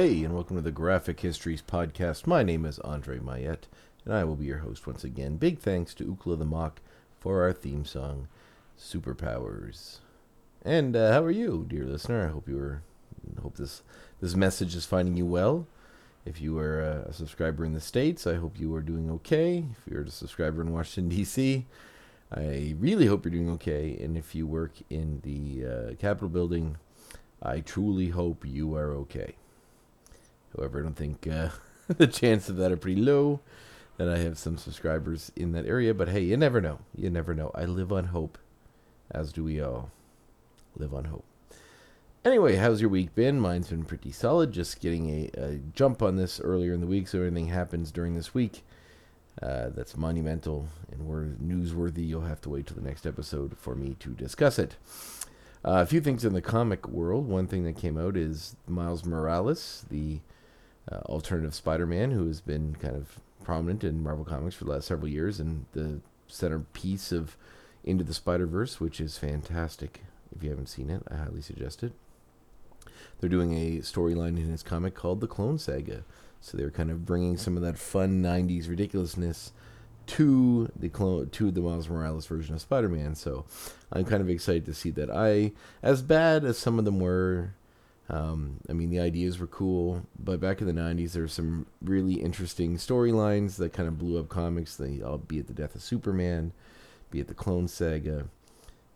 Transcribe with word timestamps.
Hey, 0.00 0.24
and 0.24 0.32
welcome 0.32 0.56
to 0.56 0.62
the 0.62 0.70
Graphic 0.70 1.20
Histories 1.20 1.60
Podcast. 1.60 2.26
My 2.26 2.42
name 2.42 2.64
is 2.64 2.78
Andre 2.78 3.18
Mayette, 3.18 3.64
and 4.06 4.14
I 4.14 4.24
will 4.24 4.34
be 4.34 4.46
your 4.46 4.60
host 4.60 4.86
once 4.86 5.04
again. 5.04 5.36
Big 5.36 5.58
thanks 5.58 5.92
to 5.92 6.04
Ukla 6.06 6.38
the 6.38 6.46
Mock 6.46 6.80
for 7.18 7.42
our 7.42 7.52
theme 7.52 7.84
song, 7.84 8.26
Superpowers. 8.78 9.98
And 10.64 10.96
uh, 10.96 11.12
how 11.12 11.22
are 11.22 11.30
you, 11.30 11.66
dear 11.68 11.84
listener? 11.84 12.26
I 12.26 12.30
hope 12.30 12.48
you 12.48 12.56
were. 12.56 12.80
Hope 13.42 13.58
this 13.58 13.82
this 14.22 14.34
message 14.34 14.74
is 14.74 14.86
finding 14.86 15.18
you 15.18 15.26
well. 15.26 15.66
If 16.24 16.40
you 16.40 16.58
are 16.58 16.82
uh, 16.82 17.10
a 17.10 17.12
subscriber 17.12 17.66
in 17.66 17.74
the 17.74 17.80
states, 17.82 18.26
I 18.26 18.36
hope 18.36 18.58
you 18.58 18.74
are 18.74 18.80
doing 18.80 19.10
okay. 19.10 19.66
If 19.70 19.92
you're 19.92 20.04
a 20.04 20.10
subscriber 20.10 20.62
in 20.62 20.72
Washington 20.72 21.14
D.C., 21.14 21.66
I 22.34 22.74
really 22.78 23.04
hope 23.04 23.26
you're 23.26 23.32
doing 23.32 23.50
okay. 23.50 23.98
And 24.00 24.16
if 24.16 24.34
you 24.34 24.46
work 24.46 24.72
in 24.88 25.20
the 25.24 25.66
uh, 25.66 25.94
Capitol 25.96 26.30
building, 26.30 26.78
I 27.42 27.60
truly 27.60 28.08
hope 28.08 28.46
you 28.46 28.74
are 28.76 28.94
okay. 28.94 29.34
However, 30.56 30.80
I 30.80 30.82
don't 30.82 30.96
think 30.96 31.26
uh, 31.26 31.48
the 31.88 32.06
chances 32.06 32.50
of 32.50 32.56
that 32.56 32.72
are 32.72 32.76
pretty 32.76 33.00
low. 33.00 33.40
That 33.96 34.08
I 34.08 34.18
have 34.18 34.38
some 34.38 34.56
subscribers 34.56 35.30
in 35.36 35.52
that 35.52 35.66
area, 35.66 35.92
but 35.92 36.08
hey, 36.08 36.22
you 36.22 36.36
never 36.38 36.60
know. 36.60 36.78
You 36.96 37.10
never 37.10 37.34
know. 37.34 37.50
I 37.54 37.66
live 37.66 37.92
on 37.92 38.06
hope, 38.06 38.38
as 39.10 39.30
do 39.30 39.44
we 39.44 39.60
all. 39.60 39.90
Live 40.74 40.94
on 40.94 41.04
hope. 41.04 41.24
Anyway, 42.24 42.56
how's 42.56 42.80
your 42.80 42.88
week 42.88 43.14
been? 43.14 43.38
Mine's 43.38 43.68
been 43.68 43.84
pretty 43.84 44.10
solid. 44.10 44.52
Just 44.52 44.80
getting 44.80 45.10
a, 45.10 45.30
a 45.38 45.60
jump 45.74 46.02
on 46.02 46.16
this 46.16 46.40
earlier 46.40 46.72
in 46.72 46.80
the 46.80 46.86
week, 46.86 47.08
so 47.08 47.20
anything 47.20 47.48
happens 47.48 47.92
during 47.92 48.14
this 48.14 48.32
week 48.32 48.62
uh, 49.42 49.70
that's 49.70 49.96
monumental 49.96 50.68
and 50.90 51.06
we're 51.06 51.36
newsworthy, 51.42 52.06
you'll 52.06 52.22
have 52.22 52.40
to 52.42 52.50
wait 52.50 52.66
till 52.66 52.76
the 52.76 52.86
next 52.86 53.06
episode 53.06 53.56
for 53.56 53.74
me 53.74 53.96
to 54.00 54.10
discuss 54.10 54.58
it. 54.58 54.76
Uh, 55.64 55.80
a 55.82 55.86
few 55.86 56.00
things 56.00 56.24
in 56.24 56.32
the 56.32 56.42
comic 56.42 56.88
world. 56.88 57.26
One 57.26 57.46
thing 57.46 57.64
that 57.64 57.76
came 57.76 57.98
out 57.98 58.16
is 58.16 58.56
Miles 58.66 59.04
Morales, 59.04 59.84
the 59.90 60.20
uh, 60.90 60.96
alternative 61.06 61.54
Spider-Man, 61.54 62.10
who 62.10 62.26
has 62.26 62.40
been 62.40 62.76
kind 62.76 62.96
of 62.96 63.20
prominent 63.44 63.84
in 63.84 64.02
Marvel 64.02 64.24
Comics 64.24 64.54
for 64.54 64.64
the 64.64 64.72
last 64.72 64.86
several 64.86 65.08
years, 65.08 65.40
and 65.40 65.66
the 65.72 66.00
centerpiece 66.26 67.12
of 67.12 67.36
Into 67.84 68.04
the 68.04 68.14
Spider-Verse, 68.14 68.80
which 68.80 69.00
is 69.00 69.18
fantastic. 69.18 70.02
If 70.34 70.42
you 70.42 70.50
haven't 70.50 70.68
seen 70.68 70.90
it, 70.90 71.02
I 71.10 71.16
highly 71.16 71.40
suggest 71.40 71.82
it. 71.82 71.92
They're 73.18 73.28
doing 73.28 73.54
a 73.54 73.78
storyline 73.78 74.36
in 74.36 74.50
his 74.50 74.62
comic 74.62 74.94
called 74.94 75.20
the 75.20 75.26
Clone 75.26 75.58
Saga, 75.58 76.04
so 76.40 76.56
they're 76.56 76.70
kind 76.70 76.90
of 76.90 77.04
bringing 77.04 77.36
some 77.36 77.56
of 77.56 77.62
that 77.62 77.78
fun 77.78 78.22
'90s 78.22 78.68
ridiculousness 78.68 79.52
to 80.06 80.70
the 80.74 80.88
clone 80.88 81.28
to 81.30 81.50
the 81.50 81.60
Miles 81.60 81.88
Morales 81.88 82.26
version 82.26 82.54
of 82.54 82.60
Spider-Man. 82.60 83.14
So 83.14 83.44
I'm 83.92 84.04
kind 84.04 84.20
of 84.20 84.28
excited 84.28 84.64
to 84.66 84.74
see 84.74 84.90
that. 84.90 85.10
I, 85.10 85.52
as 85.82 86.02
bad 86.02 86.44
as 86.44 86.58
some 86.58 86.78
of 86.78 86.84
them 86.84 86.98
were, 86.98 87.54
um, 88.10 88.56
I 88.68 88.72
mean, 88.72 88.90
the 88.90 88.98
ideas 88.98 89.38
were 89.38 89.46
cool, 89.46 90.02
but 90.18 90.40
back 90.40 90.60
in 90.60 90.66
the 90.66 90.72
'90s, 90.72 91.12
there 91.12 91.22
were 91.22 91.28
some 91.28 91.66
really 91.80 92.14
interesting 92.14 92.76
storylines 92.76 93.56
that 93.56 93.72
kind 93.72 93.88
of 93.88 93.98
blew 93.98 94.18
up 94.18 94.28
comics. 94.28 94.76
They, 94.76 95.00
be 95.28 95.38
it 95.38 95.46
the 95.46 95.52
death 95.52 95.76
of 95.76 95.82
Superman, 95.82 96.52
be 97.10 97.20
it 97.20 97.28
the 97.28 97.34
Clone 97.34 97.68
Saga, 97.68 98.26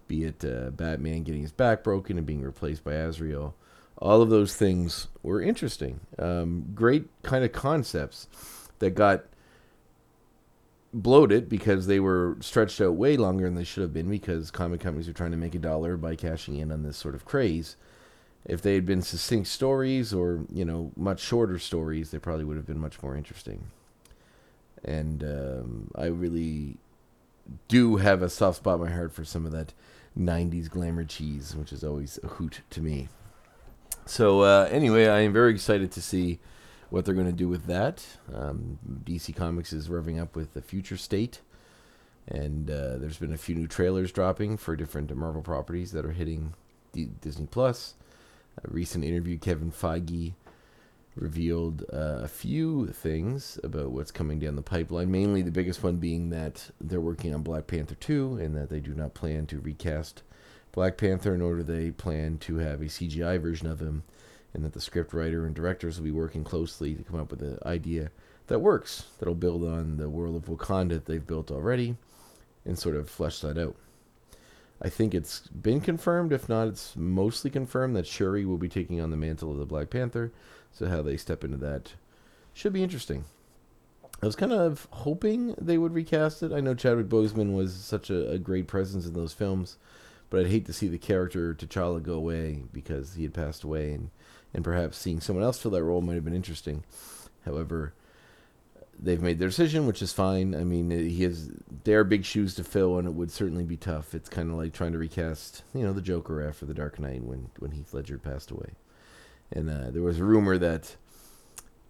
be 0.09 0.25
it 0.25 0.45
uh, 0.45 0.71
Batman 0.71 1.23
getting 1.23 1.43
his 1.43 1.53
back 1.53 1.85
broken 1.85 2.19
and 2.19 2.27
being 2.27 2.43
replaced 2.43 2.83
by 2.83 2.95
Azrael. 2.95 3.55
All 3.99 4.21
of 4.21 4.31
those 4.31 4.57
things 4.57 5.07
were 5.23 5.41
interesting. 5.41 6.01
Um, 6.19 6.73
great 6.75 7.07
kind 7.23 7.45
of 7.45 7.53
concepts 7.53 8.27
that 8.81 8.91
got 8.91 9.27
bloated 10.93 11.49
because 11.49 11.87
they 11.87 12.01
were 12.01 12.37
stretched 12.41 12.81
out 12.81 12.95
way 12.95 13.17
longer 13.17 13.45
than 13.45 13.55
they 13.55 13.65
should 13.65 13.83
have 13.83 13.93
been 13.93 14.11
because 14.11 14.51
comic 14.51 14.81
companies 14.81 15.07
were 15.07 15.15
trying 15.15 15.31
to 15.31 15.37
make 15.37 15.55
a 15.55 15.59
dollar 15.61 15.97
by 15.97 16.17
cashing 16.17 16.57
in 16.57 16.73
on 16.73 16.83
this 16.83 16.97
sort 16.97 17.15
of 17.15 17.25
craze. 17.25 17.77
If 18.45 18.61
they 18.61 18.75
had 18.75 18.85
been 18.85 19.03
succinct 19.03 19.49
stories 19.49 20.13
or, 20.13 20.45
you 20.53 20.65
know, 20.65 20.93
much 20.97 21.21
shorter 21.21 21.59
stories, 21.59 22.11
they 22.11 22.19
probably 22.19 22.45
would 22.45 22.57
have 22.57 22.67
been 22.67 22.79
much 22.79 23.03
more 23.03 23.17
interesting. 23.17 23.69
And 24.85 25.25
um, 25.25 25.91
I 25.95 26.07
really 26.07 26.77
do 27.69 27.97
have 27.97 28.23
a 28.23 28.29
soft 28.29 28.59
spot 28.59 28.77
in 28.77 28.87
my 28.87 28.91
heart 28.91 29.13
for 29.13 29.25
some 29.25 29.47
of 29.47 29.53
that 29.53 29.73
90s 30.19 30.69
glamour 30.69 31.05
cheese, 31.05 31.57
which 31.57 31.73
is 31.73 31.83
always 31.83 32.19
a 32.23 32.29
hoot 32.29 32.61
to 32.71 32.81
me. 32.81 33.09
So, 34.07 34.43
uh, 34.43 34.69
anyway, 34.71 35.07
I 35.07 35.21
am 35.21 35.33
very 35.33 35.53
excited 35.53 35.91
to 35.93 36.03
see 36.03 36.39
what 36.91 37.05
they're 37.05 37.15
going 37.15 37.27
to 37.27 37.33
do 37.33 37.49
with 37.49 37.67
that. 37.67 38.05
Um, 38.33 38.79
DC 39.05 39.35
Comics 39.35 39.73
is 39.73 39.89
revving 39.89 40.21
up 40.21 40.37
with 40.37 40.53
the 40.55 40.61
Future 40.61 40.97
State, 40.99 41.41
and 42.29 42.71
uh, 42.71 42.99
there's 42.99 43.17
been 43.17 43.33
a 43.33 43.39
few 43.39 43.55
new 43.55 43.67
trailers 43.67 44.13
dropping 44.13 44.59
for 44.59 44.77
different 44.77 45.15
Marvel 45.17 45.43
properties 45.43 45.93
that 45.93 46.05
are 46.05 46.13
hitting 46.13 46.55
D- 46.93 47.09
Disney 47.21 47.47
Plus. 47.47 47.95
A 48.63 48.69
recent 48.69 49.05
interview, 49.05 49.39
Kevin 49.39 49.73
Feige 49.73 50.35
revealed 51.17 51.85
uh, 51.93 52.21
a 52.23 52.29
few 52.29 52.89
things 52.89 53.59
about 53.63 53.93
what's 53.93 54.11
coming 54.11 54.39
down 54.39 54.57
the 54.57 54.63
pipeline. 54.63 55.11
Mainly, 55.11 55.43
the 55.43 55.51
biggest 55.51 55.83
one 55.83 55.97
being 55.97 56.31
that 56.31 56.71
they're 56.81 57.01
working 57.01 57.35
on 57.35 57.43
Black 57.43 57.67
Panther 57.67 57.95
2 57.95 58.39
and 58.41 58.57
that 58.57 58.69
they 58.69 58.81
do 58.81 58.95
not 58.95 59.15
plan 59.15 59.47
to 59.47 59.61
recast 59.61 60.23
Black 60.73 60.97
Panther, 60.97 61.37
nor 61.37 61.57
do 61.57 61.63
they 61.63 61.93
plan 61.93 62.39
to 62.39 62.57
have 62.57 62.81
a 62.81 62.87
CGI 62.87 63.41
version 63.41 63.69
of 63.69 63.81
him, 63.81 64.03
and 64.53 64.65
that 64.65 64.73
the 64.73 64.81
scriptwriter 64.81 65.47
and 65.47 65.55
directors 65.55 65.99
will 65.99 66.05
be 66.05 66.11
working 66.11 66.43
closely 66.43 66.95
to 66.95 67.03
come 67.05 67.21
up 67.21 67.31
with 67.31 67.43
an 67.43 67.59
idea 67.65 68.11
that 68.49 68.59
works, 68.59 69.07
that'll 69.19 69.35
build 69.35 69.65
on 69.65 69.97
the 69.97 70.09
world 70.09 70.37
of 70.37 70.47
Wakanda 70.47 70.91
that 70.91 71.07
they've 71.07 71.27
built 71.27 71.51
already, 71.51 71.97
and 72.65 72.79
sort 72.79 72.97
of 72.97 73.09
flesh 73.09 73.41
that 73.41 73.57
out. 73.57 73.77
I 74.83 74.89
think 74.89 75.15
it's 75.15 75.41
been 75.49 75.81
confirmed, 75.81 76.33
if 76.33 76.49
not, 76.49 76.69
it's 76.69 76.95
mostly 76.97 77.51
confirmed 77.51 77.97
that 77.97 78.07
Shuri 78.07 78.45
will 78.45 78.59
be 78.59 78.69
taking 78.69 79.01
on 79.01 79.11
the 79.11 79.17
mantle 79.17 79.53
of 79.53 79.59
the 79.59 79.67
Black 79.67 79.91
Panther. 79.91 80.33
So 80.73 80.89
how 80.89 81.03
they 81.03 81.17
step 81.17 81.45
into 81.45 81.57
that 81.59 81.93
should 82.53 82.73
be 82.73 82.83
interesting. 82.83 83.25
I 84.23 84.27
was 84.27 84.37
kind 84.37 84.53
of 84.53 84.89
hoping 84.91 85.55
they 85.61 85.79
would 85.79 85.93
recast 85.93 86.43
it. 86.43 86.53
I 86.53 86.61
know 86.61 86.75
Chadwick 86.75 87.09
Boseman 87.09 87.55
was 87.55 87.75
such 87.75 88.11
a, 88.11 88.31
a 88.31 88.39
great 88.39 88.67
presence 88.67 89.07
in 89.07 89.13
those 89.13 89.33
films, 89.33 89.77
but 90.31 90.41
I'd 90.41 90.51
hate 90.51 90.67
to 90.67 90.73
see 90.73 90.89
the 90.89 90.99
character 90.99 91.55
T'Challa 91.55 92.03
go 92.03 92.15
away 92.15 92.63
because 92.73 93.15
he 93.15 93.23
had 93.23 93.35
passed 93.35 93.65
away, 93.65 93.93
and 93.93 94.11
and 94.55 94.65
perhaps 94.65 94.97
seeing 94.97 95.21
someone 95.21 95.45
else 95.45 95.61
fill 95.61 95.73
that 95.73 95.83
role 95.83 96.01
might 96.01 96.15
have 96.15 96.25
been 96.25 96.35
interesting. 96.35 96.85
However, 97.45 97.93
they've 98.99 99.23
made 99.23 99.39
their 99.39 99.49
decision, 99.49 99.87
which 99.87 100.03
is 100.03 100.13
fine. 100.13 100.55
I 100.55 100.65
mean, 100.65 100.91
he 100.91 101.23
has 101.25 101.51
they 101.85 101.95
are 101.95 102.05
big 102.05 102.25
shoes 102.25 102.55
to 102.57 102.65
fill, 102.65 102.99
and 102.99 103.07
it 103.07 103.15
would 103.15 103.31
certainly 103.31 103.65
be 103.65 103.77
tough. 103.77 104.15
It's 104.15 104.29
kind 104.29 104.51
of 104.51 104.57
like 104.57 104.73
trying 104.73 104.93
to 104.93 104.99
recast, 104.99 105.63
you 105.75 105.83
know, 105.83 105.93
the 105.93 106.01
Joker 106.03 106.47
after 106.47 106.67
the 106.67 106.75
Dark 106.75 106.99
Knight 106.99 107.23
when 107.23 107.51
when 107.59 107.73
Heath 107.73 107.95
Ledger 107.95 108.19
passed 108.19 108.51
away. 108.51 108.75
And 109.53 109.71
uh, 109.71 109.91
there 109.91 110.03
was 110.03 110.19
a 110.19 110.25
rumor 110.25 110.59
that 110.59 110.97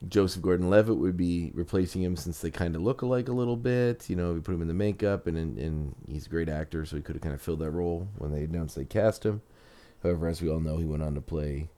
Joseph 0.09 0.43
Gordon-Levitt 0.43 0.97
would 0.97 1.17
be 1.17 1.51
replacing 1.55 2.03
him 2.03 2.17
since 2.17 2.41
they 2.41 2.51
kind 2.51 2.77
of 2.77 2.83
look 2.83 3.03
alike 3.03 3.29
a 3.29 3.33
little 3.33 3.57
bit. 3.57 4.11
You 4.11 4.17
know, 4.17 4.35
we 4.35 4.41
put 4.41 4.55
him 4.55 4.63
in 4.63 4.69
the 4.69 4.75
makeup, 4.75 5.27
and 5.27 5.39
and, 5.39 5.59
and 5.59 5.95
he's 6.09 6.27
a 6.27 6.31
great 6.31 6.49
actor, 6.49 6.85
so 6.85 6.97
he 6.97 7.03
could 7.03 7.17
have 7.17 7.23
kind 7.23 7.35
of 7.35 7.43
filled 7.43 7.61
that 7.61 7.71
role 7.71 8.09
when 8.19 8.33
they 8.33 8.45
announced 8.45 8.77
they 8.77 8.85
cast 8.85 9.25
him. 9.25 9.43
However, 10.03 10.29
as 10.29 10.43
we 10.43 10.51
all 10.51 10.61
know, 10.61 10.77
he 10.77 10.85
went 10.85 11.03
on 11.03 11.15
to 11.15 11.21
play 11.21 11.71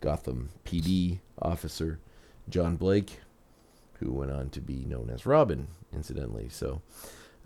Gotham 0.00 0.50
PD 0.64 1.20
officer 1.40 2.00
John 2.48 2.76
Blake, 2.76 3.20
who 4.00 4.12
went 4.12 4.30
on 4.30 4.50
to 4.50 4.60
be 4.60 4.84
known 4.84 5.10
as 5.10 5.26
Robin, 5.26 5.68
incidentally. 5.92 6.48
So, 6.48 6.82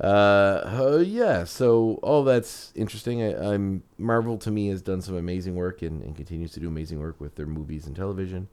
uh, 0.00 0.06
uh, 0.06 1.04
yeah, 1.04 1.44
so 1.44 1.98
all 2.02 2.24
that's 2.24 2.72
interesting. 2.74 3.22
I, 3.22 3.52
I'm 3.52 3.82
Marvel 3.98 4.38
to 4.38 4.50
me 4.50 4.68
has 4.68 4.82
done 4.82 5.02
some 5.02 5.16
amazing 5.16 5.54
work 5.54 5.82
and, 5.82 6.02
and 6.02 6.16
continues 6.16 6.52
to 6.52 6.60
do 6.60 6.68
amazing 6.68 7.00
work 7.00 7.20
with 7.20 7.36
their 7.36 7.46
movies 7.46 7.86
and 7.86 7.96
television. 7.96 8.48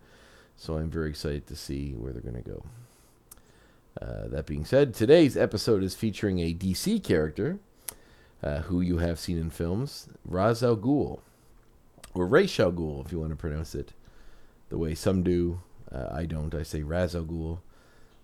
So 0.55 0.77
I'm 0.77 0.89
very 0.89 1.09
excited 1.09 1.47
to 1.47 1.55
see 1.55 1.93
where 1.93 2.11
they're 2.11 2.21
going 2.21 2.41
to 2.43 2.49
go. 2.49 2.63
Uh, 4.01 4.27
that 4.27 4.45
being 4.45 4.65
said, 4.65 4.93
today's 4.93 5.35
episode 5.35 5.83
is 5.83 5.95
featuring 5.95 6.39
a 6.39 6.53
DC 6.53 7.03
character 7.03 7.59
uh, 8.43 8.59
who 8.61 8.81
you 8.81 8.97
have 8.99 9.19
seen 9.19 9.37
in 9.37 9.49
films, 9.49 10.07
Ra's 10.25 10.63
al 10.63 10.77
Ghul, 10.77 11.19
or 12.13 12.27
Ra's 12.27 12.59
al 12.59 12.71
Ghul, 12.71 13.05
if 13.05 13.11
you 13.11 13.19
want 13.19 13.31
to 13.31 13.35
pronounce 13.35 13.75
it 13.75 13.93
the 14.69 14.77
way 14.77 14.95
some 14.95 15.23
do. 15.23 15.61
Uh, 15.91 16.07
I 16.11 16.25
don't. 16.25 16.53
I 16.55 16.63
say 16.63 16.83
Raz 16.83 17.15
Al 17.15 17.23
Ghul. 17.23 17.59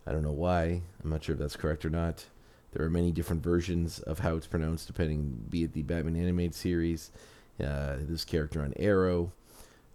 I 0.07 0.11
don't 0.11 0.23
know 0.23 0.31
why. 0.31 0.81
I'm 1.03 1.09
not 1.09 1.23
sure 1.23 1.33
if 1.33 1.39
that's 1.39 1.55
correct 1.55 1.85
or 1.85 1.89
not. 1.89 2.25
There 2.71 2.85
are 2.85 2.89
many 2.89 3.11
different 3.11 3.41
versions 3.41 3.99
of 3.99 4.19
how 4.19 4.35
it's 4.35 4.47
pronounced, 4.47 4.87
depending, 4.87 5.45
be 5.49 5.63
it 5.63 5.73
the 5.73 5.81
Batman 5.81 6.15
animated 6.15 6.53
series, 6.53 7.09
uh, 7.59 7.95
this 8.01 8.25
character 8.25 8.61
on 8.61 8.73
Arrow, 8.77 9.31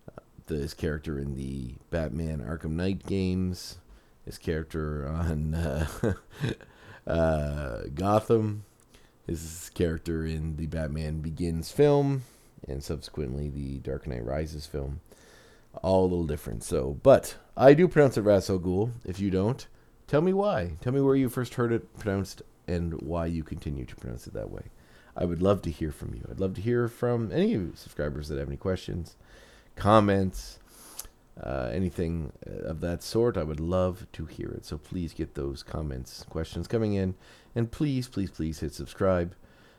uh, 0.08 0.22
this 0.46 0.72
character 0.72 1.18
in 1.18 1.36
the 1.36 1.74
Batman 1.90 2.40
Arkham 2.40 2.70
Knight 2.70 3.06
games, 3.06 3.76
his 4.24 4.38
character 4.38 5.06
on 5.06 5.54
uh, 5.54 5.86
uh, 7.06 7.82
Gotham, 7.94 8.64
his 9.26 9.70
character 9.74 10.24
in 10.24 10.56
the 10.56 10.66
Batman 10.66 11.20
Begins 11.20 11.70
film, 11.70 12.22
and 12.66 12.82
subsequently 12.82 13.48
the 13.48 13.78
Dark 13.78 14.06
Knight 14.06 14.24
Rises 14.24 14.66
film. 14.66 15.00
All 15.82 16.02
a 16.02 16.08
little 16.08 16.26
different. 16.26 16.64
So, 16.64 16.98
but 17.02 17.36
I 17.56 17.74
do 17.74 17.86
pronounce 17.86 18.16
it 18.16 18.22
Ras 18.22 18.50
Al 18.50 18.58
Ghul. 18.58 18.92
If 19.04 19.20
you 19.20 19.30
don't, 19.30 19.66
tell 20.10 20.20
me 20.20 20.32
why. 20.32 20.72
Tell 20.80 20.92
me 20.92 21.00
where 21.00 21.14
you 21.14 21.28
first 21.28 21.54
heard 21.54 21.70
it 21.72 21.96
pronounced 22.00 22.42
and 22.66 23.00
why 23.00 23.26
you 23.26 23.44
continue 23.44 23.84
to 23.84 23.94
pronounce 23.94 24.26
it 24.26 24.34
that 24.34 24.50
way. 24.50 24.64
I 25.16 25.24
would 25.24 25.40
love 25.40 25.62
to 25.62 25.70
hear 25.70 25.92
from 25.92 26.14
you. 26.14 26.26
I'd 26.28 26.40
love 26.40 26.54
to 26.54 26.60
hear 26.60 26.88
from 26.88 27.30
any 27.30 27.54
of 27.54 27.62
you 27.62 27.72
subscribers 27.76 28.26
that 28.28 28.38
have 28.38 28.48
any 28.48 28.56
questions, 28.56 29.14
comments, 29.76 30.58
uh, 31.40 31.70
anything 31.72 32.32
uh, 32.44 32.68
of 32.68 32.80
that 32.80 33.04
sort. 33.04 33.36
I 33.36 33.44
would 33.44 33.60
love 33.60 34.08
to 34.14 34.26
hear 34.26 34.48
it. 34.50 34.66
So 34.66 34.78
please 34.78 35.14
get 35.14 35.36
those 35.36 35.62
comments, 35.62 36.24
questions 36.28 36.66
coming 36.66 36.94
in, 36.94 37.14
and 37.54 37.70
please, 37.70 38.08
please, 38.08 38.32
please 38.32 38.58
hit 38.58 38.74
subscribe 38.74 39.36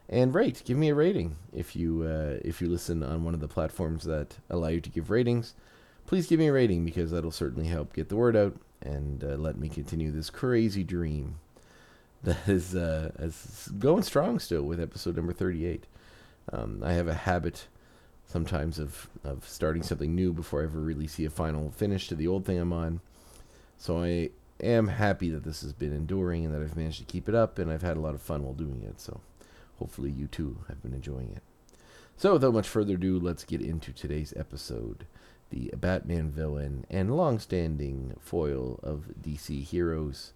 and 0.07 0.33
rate. 0.33 0.63
Give 0.63 0.77
me 0.77 0.89
a 0.89 0.95
rating 0.95 1.35
if 1.53 1.75
you 1.75 2.03
uh, 2.03 2.39
if 2.41 2.61
you 2.61 2.69
listen 2.69 3.03
on 3.03 3.25
one 3.25 3.33
of 3.33 3.41
the 3.41 3.49
platforms 3.49 4.05
that 4.05 4.37
allow 4.49 4.69
you 4.69 4.79
to 4.79 4.89
give 4.89 5.09
ratings. 5.09 5.55
Please 6.07 6.27
give 6.27 6.39
me 6.39 6.47
a 6.47 6.53
rating 6.53 6.85
because 6.85 7.11
that'll 7.11 7.31
certainly 7.31 7.67
help 7.67 7.93
get 7.93 8.07
the 8.07 8.15
word 8.15 8.37
out 8.37 8.55
and 8.81 9.23
uh, 9.23 9.35
let 9.35 9.57
me 9.57 9.69
continue 9.69 10.11
this 10.11 10.29
crazy 10.29 10.83
dream 10.83 11.35
that 12.23 12.47
is, 12.47 12.75
uh, 12.75 13.11
is 13.19 13.69
going 13.79 14.03
strong 14.03 14.39
still 14.39 14.63
with 14.63 14.79
episode 14.79 15.15
number 15.15 15.33
38. 15.33 15.85
Um, 16.51 16.81
I 16.83 16.93
have 16.93 17.07
a 17.07 17.13
habit 17.13 17.67
sometimes 18.25 18.79
of, 18.79 19.09
of 19.23 19.47
starting 19.47 19.83
something 19.83 20.15
new 20.15 20.33
before 20.33 20.61
I 20.61 20.65
ever 20.65 20.79
really 20.79 21.07
see 21.07 21.25
a 21.25 21.29
final 21.29 21.71
finish 21.71 22.07
to 22.07 22.15
the 22.15 22.27
old 22.27 22.45
thing 22.45 22.59
I'm 22.59 22.73
on. 22.73 23.01
So 23.77 24.03
I 24.03 24.29
am 24.61 24.87
happy 24.87 25.29
that 25.29 25.43
this 25.43 25.61
has 25.61 25.73
been 25.73 25.93
enduring 25.93 26.45
and 26.45 26.53
that 26.53 26.61
I've 26.61 26.77
managed 26.77 26.99
to 26.99 27.05
keep 27.05 27.27
it 27.27 27.35
up, 27.35 27.57
and 27.59 27.71
I've 27.71 27.81
had 27.81 27.97
a 27.97 28.01
lot 28.01 28.13
of 28.15 28.21
fun 28.21 28.43
while 28.43 28.53
doing 28.53 28.83
it. 28.87 29.01
So 29.01 29.19
hopefully 29.79 30.11
you 30.11 30.27
too 30.27 30.59
have 30.67 30.81
been 30.81 30.93
enjoying 30.93 31.31
it. 31.35 31.41
So 32.15 32.33
without 32.33 32.53
much 32.53 32.69
further 32.69 32.93
ado, 32.93 33.19
let's 33.19 33.43
get 33.43 33.61
into 33.61 33.91
today's 33.91 34.33
episode. 34.37 35.05
The 35.51 35.73
Batman 35.75 36.31
villain 36.31 36.85
and 36.89 37.17
long-standing 37.17 38.15
foil 38.21 38.79
of 38.81 39.11
DC 39.21 39.65
heroes, 39.65 40.31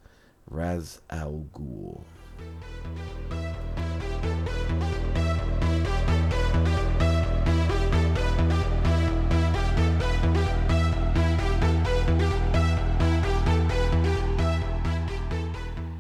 Raz 0.46 1.00
Al 1.10 1.46
Ghul. 1.54 2.04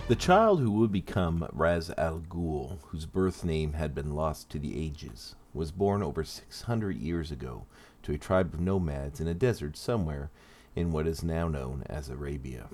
The 0.09 0.15
child 0.17 0.59
who 0.59 0.71
would 0.71 0.91
become 0.91 1.47
Raz 1.53 1.89
Al 1.97 2.19
Ghul, 2.19 2.79
whose 2.87 3.05
birth 3.05 3.45
name 3.45 3.73
had 3.73 3.95
been 3.95 4.13
lost 4.13 4.49
to 4.49 4.59
the 4.59 4.77
ages, 4.77 5.35
was 5.53 5.71
born 5.71 6.03
over 6.03 6.25
600 6.25 6.97
years 6.97 7.31
ago 7.31 7.65
to 8.05 8.13
a 8.13 8.17
tribe 8.19 8.53
of 8.53 8.59
nomads 8.59 9.19
in 9.19 9.27
a 9.27 9.33
desert 9.33 9.75
somewhere 9.75 10.29
in 10.75 10.91
what 10.91 11.07
is 11.07 11.23
now 11.23 11.47
known 11.47 11.83
as 11.87 12.07
Arabia, 12.07 12.67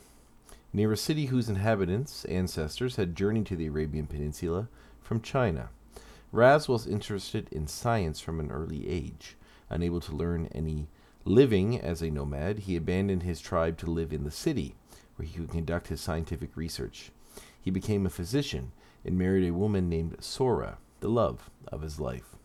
near 0.74 0.92
a 0.92 0.98
city 0.98 1.28
whose 1.28 1.48
inhabitants' 1.48 2.26
ancestors 2.26 2.98
had 2.98 3.16
journeyed 3.16 3.46
to 3.46 3.56
the 3.56 3.68
Arabian 3.68 4.08
Peninsula 4.08 4.68
from 5.02 5.22
China. 5.22 5.70
Raz 6.34 6.68
was 6.68 6.86
interested 6.86 7.48
in 7.52 7.66
science 7.66 8.20
from 8.20 8.42
an 8.42 8.52
early 8.52 8.90
age. 8.90 9.38
Unable 9.70 10.02
to 10.02 10.16
learn 10.16 10.50
any 10.54 10.88
living 11.24 11.80
as 11.80 12.02
a 12.02 12.10
nomad, 12.10 12.60
he 12.60 12.76
abandoned 12.76 13.24
his 13.24 13.40
tribe 13.40 13.78
to 13.78 13.90
live 13.90 14.12
in 14.12 14.26
the 14.26 14.32
city, 14.32 14.76
where 15.16 15.26
he 15.26 15.38
could 15.38 15.50
conduct 15.50 15.88
his 15.88 16.02
scientific 16.02 16.58
research. 16.58 17.12
He 17.62 17.72
became 17.72 18.06
a 18.06 18.10
physician 18.10 18.74
and 19.06 19.18
married 19.18 19.48
a 19.48 19.54
woman 19.54 19.88
named 19.88 20.18
Sora, 20.20 20.78
the 21.00 21.10
love 21.10 21.50
of 21.68 21.84
his 21.84 22.02
life. 22.02 22.36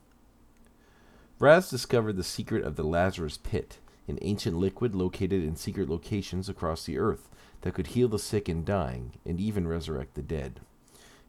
Raz 1.39 1.69
discovered 1.69 2.17
the 2.17 2.25
secret 2.25 2.65
of 2.65 2.77
the 2.77 2.83
Lazarus 2.83 3.37
Pit, 3.37 3.79
an 4.09 4.19
ancient 4.23 4.57
liquid 4.57 4.95
located 4.95 5.45
in 5.45 5.55
secret 5.55 5.87
locations 5.87 6.49
across 6.49 6.87
the 6.87 6.97
earth 6.97 7.29
that 7.61 7.75
could 7.75 7.89
heal 7.89 8.09
the 8.09 8.19
sick 8.19 8.49
and 8.49 8.65
dying, 8.65 9.13
and 9.23 9.39
even 9.39 9.69
resurrect 9.69 10.15
the 10.15 10.23
dead. 10.23 10.61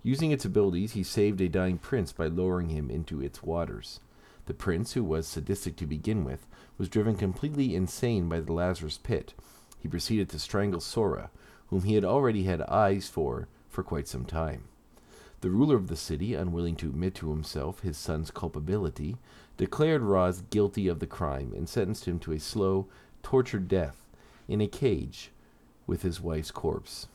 Using 0.04 0.32
its 0.32 0.46
abilities, 0.46 0.94
he 0.94 1.04
saved 1.04 1.42
a 1.42 1.50
dying 1.50 1.78
prince 1.78 2.14
by 2.14 2.28
lowering 2.28 2.70
him 2.70 2.90
into 2.90 3.22
its 3.22 3.44
waters. 3.44 4.00
The 4.46 4.54
prince, 4.54 4.94
who 4.94 5.04
was 5.04 5.28
sadistic 5.28 5.76
to 5.76 5.86
begin 5.86 6.24
with, 6.24 6.48
was 6.78 6.88
driven 6.88 7.18
completely 7.18 7.76
insane 7.76 8.30
by 8.30 8.40
the 8.40 8.54
Lazarus 8.54 8.98
Pit. 8.98 9.34
He 9.78 9.90
proceeded 9.90 10.30
to 10.30 10.40
strangle 10.40 10.80
Sora, 10.80 11.32
whom 11.68 11.82
he 11.82 11.96
had 11.96 12.06
already 12.06 12.44
had 12.44 12.62
eyes 12.62 13.10
for 13.10 13.50
for 13.68 13.84
quite 13.84 14.08
some 14.08 14.24
time. 14.24 14.70
The 15.42 15.50
ruler 15.52 15.76
of 15.76 15.88
the 15.88 15.96
city, 15.96 16.34
unwilling 16.34 16.78
to 16.78 16.88
admit 16.88 17.14
to 17.16 17.30
himself 17.30 17.82
his 17.82 17.98
son's 17.98 18.32
culpability, 18.32 19.18
declared 19.58 20.04
Raz 20.04 20.42
guilty 20.50 20.88
of 20.88 21.00
the 21.00 21.08
crime 21.08 21.52
and 21.56 21.68
sentenced 21.68 22.06
him 22.06 22.20
to 22.20 22.32
a 22.32 22.40
slow, 22.40 22.88
tortured 23.24 23.68
death 23.68 24.06
in 24.48 24.62
a 24.62 24.68
cage 24.68 25.32
with 25.86 26.04
his 26.04 26.22
wife's 26.22 26.52
corpse. 26.52 27.08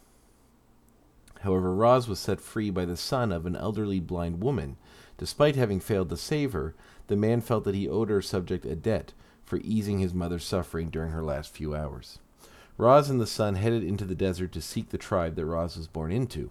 However, 1.40 1.74
Raz 1.74 2.08
was 2.08 2.20
set 2.20 2.40
free 2.40 2.70
by 2.70 2.84
the 2.84 2.96
son 2.96 3.32
of 3.32 3.46
an 3.46 3.56
elderly 3.56 4.00
blind 4.00 4.40
woman. 4.40 4.76
Despite 5.18 5.56
having 5.56 5.80
failed 5.80 6.08
to 6.10 6.16
save 6.16 6.52
her, 6.52 6.74
the 7.08 7.16
man 7.16 7.40
felt 7.40 7.64
that 7.64 7.74
he 7.74 7.88
owed 7.88 8.10
her 8.10 8.22
subject 8.22 8.64
a 8.64 8.76
debt 8.76 9.12
for 9.44 9.58
easing 9.64 9.98
his 9.98 10.14
mother's 10.14 10.44
suffering 10.44 10.88
during 10.88 11.10
her 11.10 11.24
last 11.24 11.52
few 11.52 11.74
hours. 11.74 12.18
Raz 12.78 13.10
and 13.10 13.20
the 13.20 13.26
son 13.26 13.56
headed 13.56 13.82
into 13.82 14.04
the 14.04 14.14
desert 14.14 14.52
to 14.52 14.62
seek 14.62 14.90
the 14.90 14.98
tribe 14.98 15.34
that 15.34 15.44
Raz 15.44 15.76
was 15.76 15.88
born 15.88 16.12
into. 16.12 16.50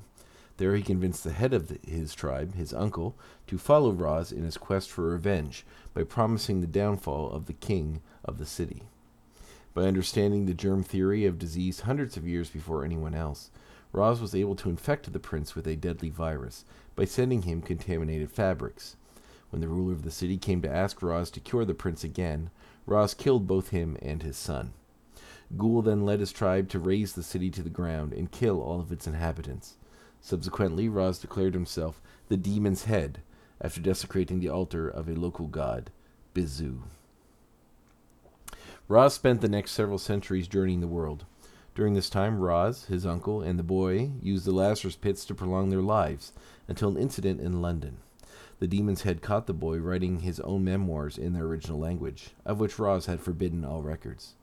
There 0.61 0.75
he 0.75 0.83
convinced 0.83 1.23
the 1.23 1.31
head 1.31 1.55
of 1.55 1.69
the, 1.69 1.79
his 1.89 2.13
tribe, 2.13 2.53
his 2.53 2.71
uncle, 2.71 3.15
to 3.47 3.57
follow 3.57 3.89
Raz 3.89 4.31
in 4.31 4.43
his 4.43 4.57
quest 4.57 4.91
for 4.91 5.09
revenge 5.09 5.65
by 5.95 6.03
promising 6.03 6.61
the 6.61 6.67
downfall 6.67 7.31
of 7.31 7.47
the 7.47 7.53
king 7.53 8.03
of 8.23 8.37
the 8.37 8.45
city. 8.45 8.83
By 9.73 9.85
understanding 9.85 10.45
the 10.45 10.53
germ 10.53 10.83
theory 10.83 11.25
of 11.25 11.39
disease 11.39 11.79
hundreds 11.79 12.15
of 12.15 12.27
years 12.27 12.51
before 12.51 12.85
anyone 12.85 13.15
else, 13.15 13.49
Raz 13.91 14.21
was 14.21 14.35
able 14.35 14.55
to 14.57 14.69
infect 14.69 15.11
the 15.11 15.19
prince 15.19 15.55
with 15.55 15.65
a 15.65 15.75
deadly 15.75 16.11
virus 16.11 16.63
by 16.95 17.05
sending 17.05 17.41
him 17.41 17.63
contaminated 17.63 18.29
fabrics. 18.29 18.95
When 19.49 19.61
the 19.61 19.67
ruler 19.67 19.93
of 19.93 20.03
the 20.03 20.11
city 20.11 20.37
came 20.37 20.61
to 20.61 20.71
ask 20.71 21.01
Raz 21.01 21.31
to 21.31 21.39
cure 21.39 21.65
the 21.65 21.73
prince 21.73 22.03
again, 22.03 22.51
Raz 22.85 23.15
killed 23.15 23.47
both 23.47 23.69
him 23.69 23.97
and 23.99 24.21
his 24.21 24.37
son. 24.37 24.73
Ghul 25.57 25.83
then 25.83 26.05
led 26.05 26.19
his 26.19 26.31
tribe 26.31 26.69
to 26.69 26.77
raze 26.77 27.13
the 27.13 27.23
city 27.23 27.49
to 27.49 27.63
the 27.63 27.71
ground 27.71 28.13
and 28.13 28.31
kill 28.31 28.61
all 28.61 28.79
of 28.79 28.91
its 28.91 29.07
inhabitants. 29.07 29.77
Subsequently, 30.21 30.87
Raz 30.87 31.17
declared 31.19 31.53
himself 31.53 32.01
the 32.29 32.37
demon's 32.37 32.85
head 32.85 33.21
after 33.59 33.81
desecrating 33.81 34.39
the 34.39 34.49
altar 34.49 34.87
of 34.87 35.09
a 35.09 35.15
local 35.15 35.47
god, 35.47 35.91
Bizu. 36.33 36.81
Raz 38.87 39.13
spent 39.13 39.41
the 39.41 39.49
next 39.49 39.71
several 39.71 39.97
centuries 39.97 40.47
journeying 40.47 40.81
the 40.81 40.87
world. 40.87 41.25
During 41.73 41.93
this 41.93 42.09
time, 42.09 42.39
Raz, 42.39 42.85
his 42.85 43.05
uncle, 43.05 43.41
and 43.41 43.57
the 43.57 43.63
boy 43.63 44.11
used 44.21 44.45
the 44.45 44.51
Lazarus 44.51 44.95
pits 44.95 45.25
to 45.25 45.35
prolong 45.35 45.69
their 45.69 45.81
lives 45.81 46.33
until 46.67 46.89
an 46.89 46.97
incident 46.97 47.39
in 47.39 47.61
London. 47.61 47.97
The 48.59 48.67
demon's 48.67 49.01
head 49.01 49.21
caught 49.21 49.47
the 49.47 49.53
boy 49.53 49.77
writing 49.77 50.19
his 50.19 50.39
own 50.41 50.63
memoirs 50.63 51.17
in 51.17 51.33
their 51.33 51.45
original 51.45 51.79
language, 51.79 52.31
of 52.45 52.59
which 52.59 52.77
Raz 52.77 53.07
had 53.07 53.21
forbidden 53.21 53.65
all 53.65 53.81
records. 53.81 54.35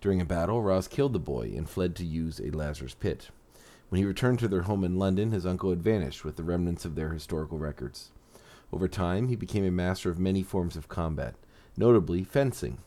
During 0.00 0.20
a 0.20 0.26
battle, 0.26 0.62
Raz 0.62 0.86
killed 0.86 1.12
the 1.12 1.18
boy 1.18 1.54
and 1.56 1.68
fled 1.68 1.96
to 1.96 2.04
use 2.04 2.40
a 2.40 2.50
Lazarus 2.50 2.94
pit. 2.94 3.30
When 3.88 4.00
he 4.00 4.04
returned 4.04 4.38
to 4.40 4.48
their 4.48 4.62
home 4.62 4.84
in 4.84 4.98
London, 4.98 5.30
his 5.30 5.46
uncle 5.46 5.70
had 5.70 5.82
vanished 5.82 6.24
with 6.24 6.36
the 6.36 6.42
remnants 6.42 6.84
of 6.84 6.94
their 6.94 7.10
historical 7.10 7.58
records. 7.58 8.10
Over 8.72 8.88
time, 8.88 9.28
he 9.28 9.36
became 9.36 9.64
a 9.64 9.70
master 9.70 10.10
of 10.10 10.18
many 10.18 10.42
forms 10.42 10.76
of 10.76 10.88
combat, 10.88 11.34
notably 11.76 12.24
fencing. 12.24 12.78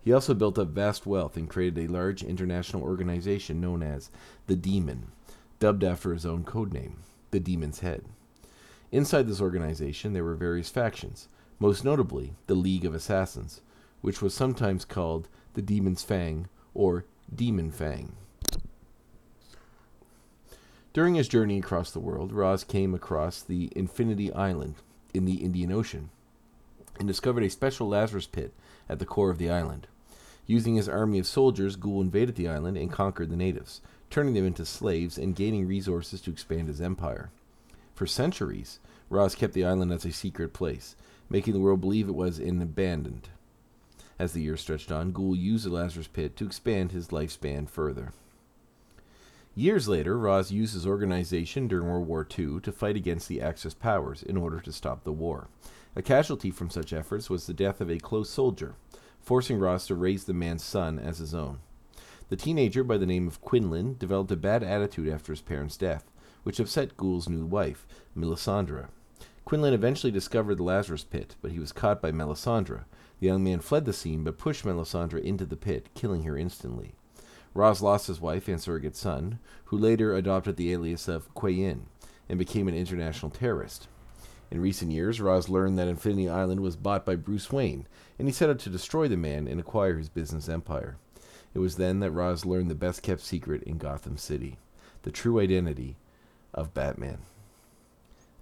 He 0.00 0.12
also 0.12 0.34
built 0.34 0.58
up 0.58 0.68
vast 0.68 1.04
wealth 1.04 1.36
and 1.36 1.50
created 1.50 1.84
a 1.84 1.92
large 1.92 2.22
international 2.22 2.82
organization 2.82 3.60
known 3.60 3.82
as 3.82 4.10
the 4.46 4.56
Demon, 4.56 5.08
dubbed 5.58 5.82
after 5.82 6.12
his 6.12 6.24
own 6.24 6.44
code 6.44 6.72
name, 6.72 6.98
the 7.32 7.40
Demon's 7.40 7.80
Head. 7.80 8.04
Inside 8.92 9.26
this 9.26 9.40
organization, 9.40 10.12
there 10.12 10.24
were 10.24 10.36
various 10.36 10.70
factions, 10.70 11.28
most 11.58 11.84
notably 11.84 12.34
the 12.46 12.54
League 12.54 12.84
of 12.84 12.94
Assassins, 12.94 13.62
which 14.00 14.22
was 14.22 14.32
sometimes 14.32 14.84
called 14.84 15.28
the 15.54 15.62
Demon's 15.62 16.04
Fang 16.04 16.48
or 16.72 17.04
Demon 17.34 17.72
Fang. 17.72 18.12
During 20.96 21.16
his 21.16 21.28
journey 21.28 21.58
across 21.58 21.90
the 21.90 22.00
world, 22.00 22.32
Raz 22.32 22.64
came 22.64 22.94
across 22.94 23.42
the 23.42 23.70
Infinity 23.76 24.32
Island 24.32 24.76
in 25.12 25.26
the 25.26 25.44
Indian 25.44 25.70
Ocean 25.70 26.08
and 26.98 27.06
discovered 27.06 27.42
a 27.42 27.50
special 27.50 27.86
Lazarus 27.86 28.26
pit 28.26 28.54
at 28.88 28.98
the 28.98 29.04
core 29.04 29.28
of 29.28 29.36
the 29.36 29.50
island. 29.50 29.88
Using 30.46 30.76
his 30.76 30.88
army 30.88 31.18
of 31.18 31.26
soldiers, 31.26 31.76
Ghul 31.76 32.00
invaded 32.00 32.36
the 32.36 32.48
island 32.48 32.78
and 32.78 32.90
conquered 32.90 33.28
the 33.28 33.36
natives, 33.36 33.82
turning 34.08 34.32
them 34.32 34.46
into 34.46 34.64
slaves 34.64 35.18
and 35.18 35.36
gaining 35.36 35.68
resources 35.68 36.22
to 36.22 36.30
expand 36.30 36.68
his 36.68 36.80
empire. 36.80 37.28
For 37.94 38.06
centuries, 38.06 38.78
Roz 39.10 39.34
kept 39.34 39.52
the 39.52 39.66
island 39.66 39.92
as 39.92 40.06
a 40.06 40.12
secret 40.12 40.54
place, 40.54 40.96
making 41.28 41.52
the 41.52 41.60
world 41.60 41.82
believe 41.82 42.08
it 42.08 42.14
was 42.14 42.38
in 42.38 42.62
abandoned. 42.62 43.28
As 44.18 44.32
the 44.32 44.40
years 44.40 44.62
stretched 44.62 44.90
on, 44.90 45.12
Ghul 45.12 45.38
used 45.38 45.66
the 45.66 45.70
Lazarus 45.70 46.08
Pit 46.08 46.36
to 46.36 46.46
expand 46.46 46.92
his 46.92 47.08
lifespan 47.08 47.68
further. 47.68 48.14
Years 49.58 49.88
later, 49.88 50.18
Roz 50.18 50.52
used 50.52 50.74
his 50.74 50.86
organization 50.86 51.66
during 51.66 51.88
World 51.88 52.06
War 52.06 52.28
II 52.38 52.60
to 52.60 52.70
fight 52.70 52.94
against 52.94 53.26
the 53.26 53.40
Axis 53.40 53.72
powers 53.72 54.22
in 54.22 54.36
order 54.36 54.60
to 54.60 54.70
stop 54.70 55.02
the 55.02 55.14
war. 55.14 55.48
A 55.96 56.02
casualty 56.02 56.50
from 56.50 56.68
such 56.68 56.92
efforts 56.92 57.30
was 57.30 57.46
the 57.46 57.54
death 57.54 57.80
of 57.80 57.90
a 57.90 57.98
close 57.98 58.28
soldier, 58.28 58.74
forcing 59.18 59.58
Roz 59.58 59.86
to 59.86 59.94
raise 59.94 60.24
the 60.24 60.34
man's 60.34 60.62
son 60.62 60.98
as 60.98 61.16
his 61.16 61.32
own. 61.32 61.60
The 62.28 62.36
teenager 62.36 62.84
by 62.84 62.98
the 62.98 63.06
name 63.06 63.26
of 63.26 63.40
Quinlan 63.40 63.96
developed 63.98 64.30
a 64.30 64.36
bad 64.36 64.62
attitude 64.62 65.08
after 65.08 65.32
his 65.32 65.40
parents' 65.40 65.78
death, 65.78 66.04
which 66.42 66.60
upset 66.60 66.98
Ghul's 66.98 67.26
new 67.26 67.46
wife, 67.46 67.86
Melisandre. 68.14 68.88
Quinlan 69.46 69.72
eventually 69.72 70.10
discovered 70.10 70.56
the 70.56 70.64
Lazarus 70.64 71.04
Pit, 71.04 71.34
but 71.40 71.52
he 71.52 71.58
was 71.58 71.72
caught 71.72 72.02
by 72.02 72.12
Melisandre. 72.12 72.84
The 73.20 73.28
young 73.28 73.42
man 73.42 73.60
fled 73.60 73.86
the 73.86 73.94
scene 73.94 74.22
but 74.22 74.36
pushed 74.36 74.66
Melisandre 74.66 75.24
into 75.24 75.46
the 75.46 75.56
pit, 75.56 75.88
killing 75.94 76.24
her 76.24 76.36
instantly. 76.36 76.92
Roz 77.56 77.80
lost 77.80 78.06
his 78.06 78.20
wife 78.20 78.48
and 78.48 78.60
surrogate 78.60 78.96
son, 78.96 79.38
who 79.66 79.78
later 79.78 80.14
adopted 80.14 80.56
the 80.56 80.72
alias 80.72 81.08
of 81.08 81.32
Qayin 81.34 81.86
and 82.28 82.38
became 82.38 82.68
an 82.68 82.74
international 82.74 83.30
terrorist. 83.30 83.88
In 84.50 84.60
recent 84.60 84.92
years, 84.92 85.20
Roz 85.20 85.48
learned 85.48 85.78
that 85.78 85.88
Infinity 85.88 86.28
Island 86.28 86.60
was 86.60 86.76
bought 86.76 87.06
by 87.06 87.16
Bruce 87.16 87.50
Wayne, 87.50 87.86
and 88.18 88.28
he 88.28 88.32
set 88.32 88.50
out 88.50 88.58
to 88.60 88.70
destroy 88.70 89.08
the 89.08 89.16
man 89.16 89.48
and 89.48 89.58
acquire 89.58 89.96
his 89.96 90.08
business 90.08 90.48
empire. 90.48 90.98
It 91.54 91.58
was 91.58 91.76
then 91.76 92.00
that 92.00 92.10
Roz 92.10 92.44
learned 92.44 92.70
the 92.70 92.74
best 92.74 93.02
kept 93.02 93.22
secret 93.22 93.62
in 93.62 93.78
Gotham 93.78 94.18
City 94.18 94.58
the 95.02 95.12
true 95.12 95.38
identity 95.38 95.96
of 96.52 96.74
Batman. 96.74 97.18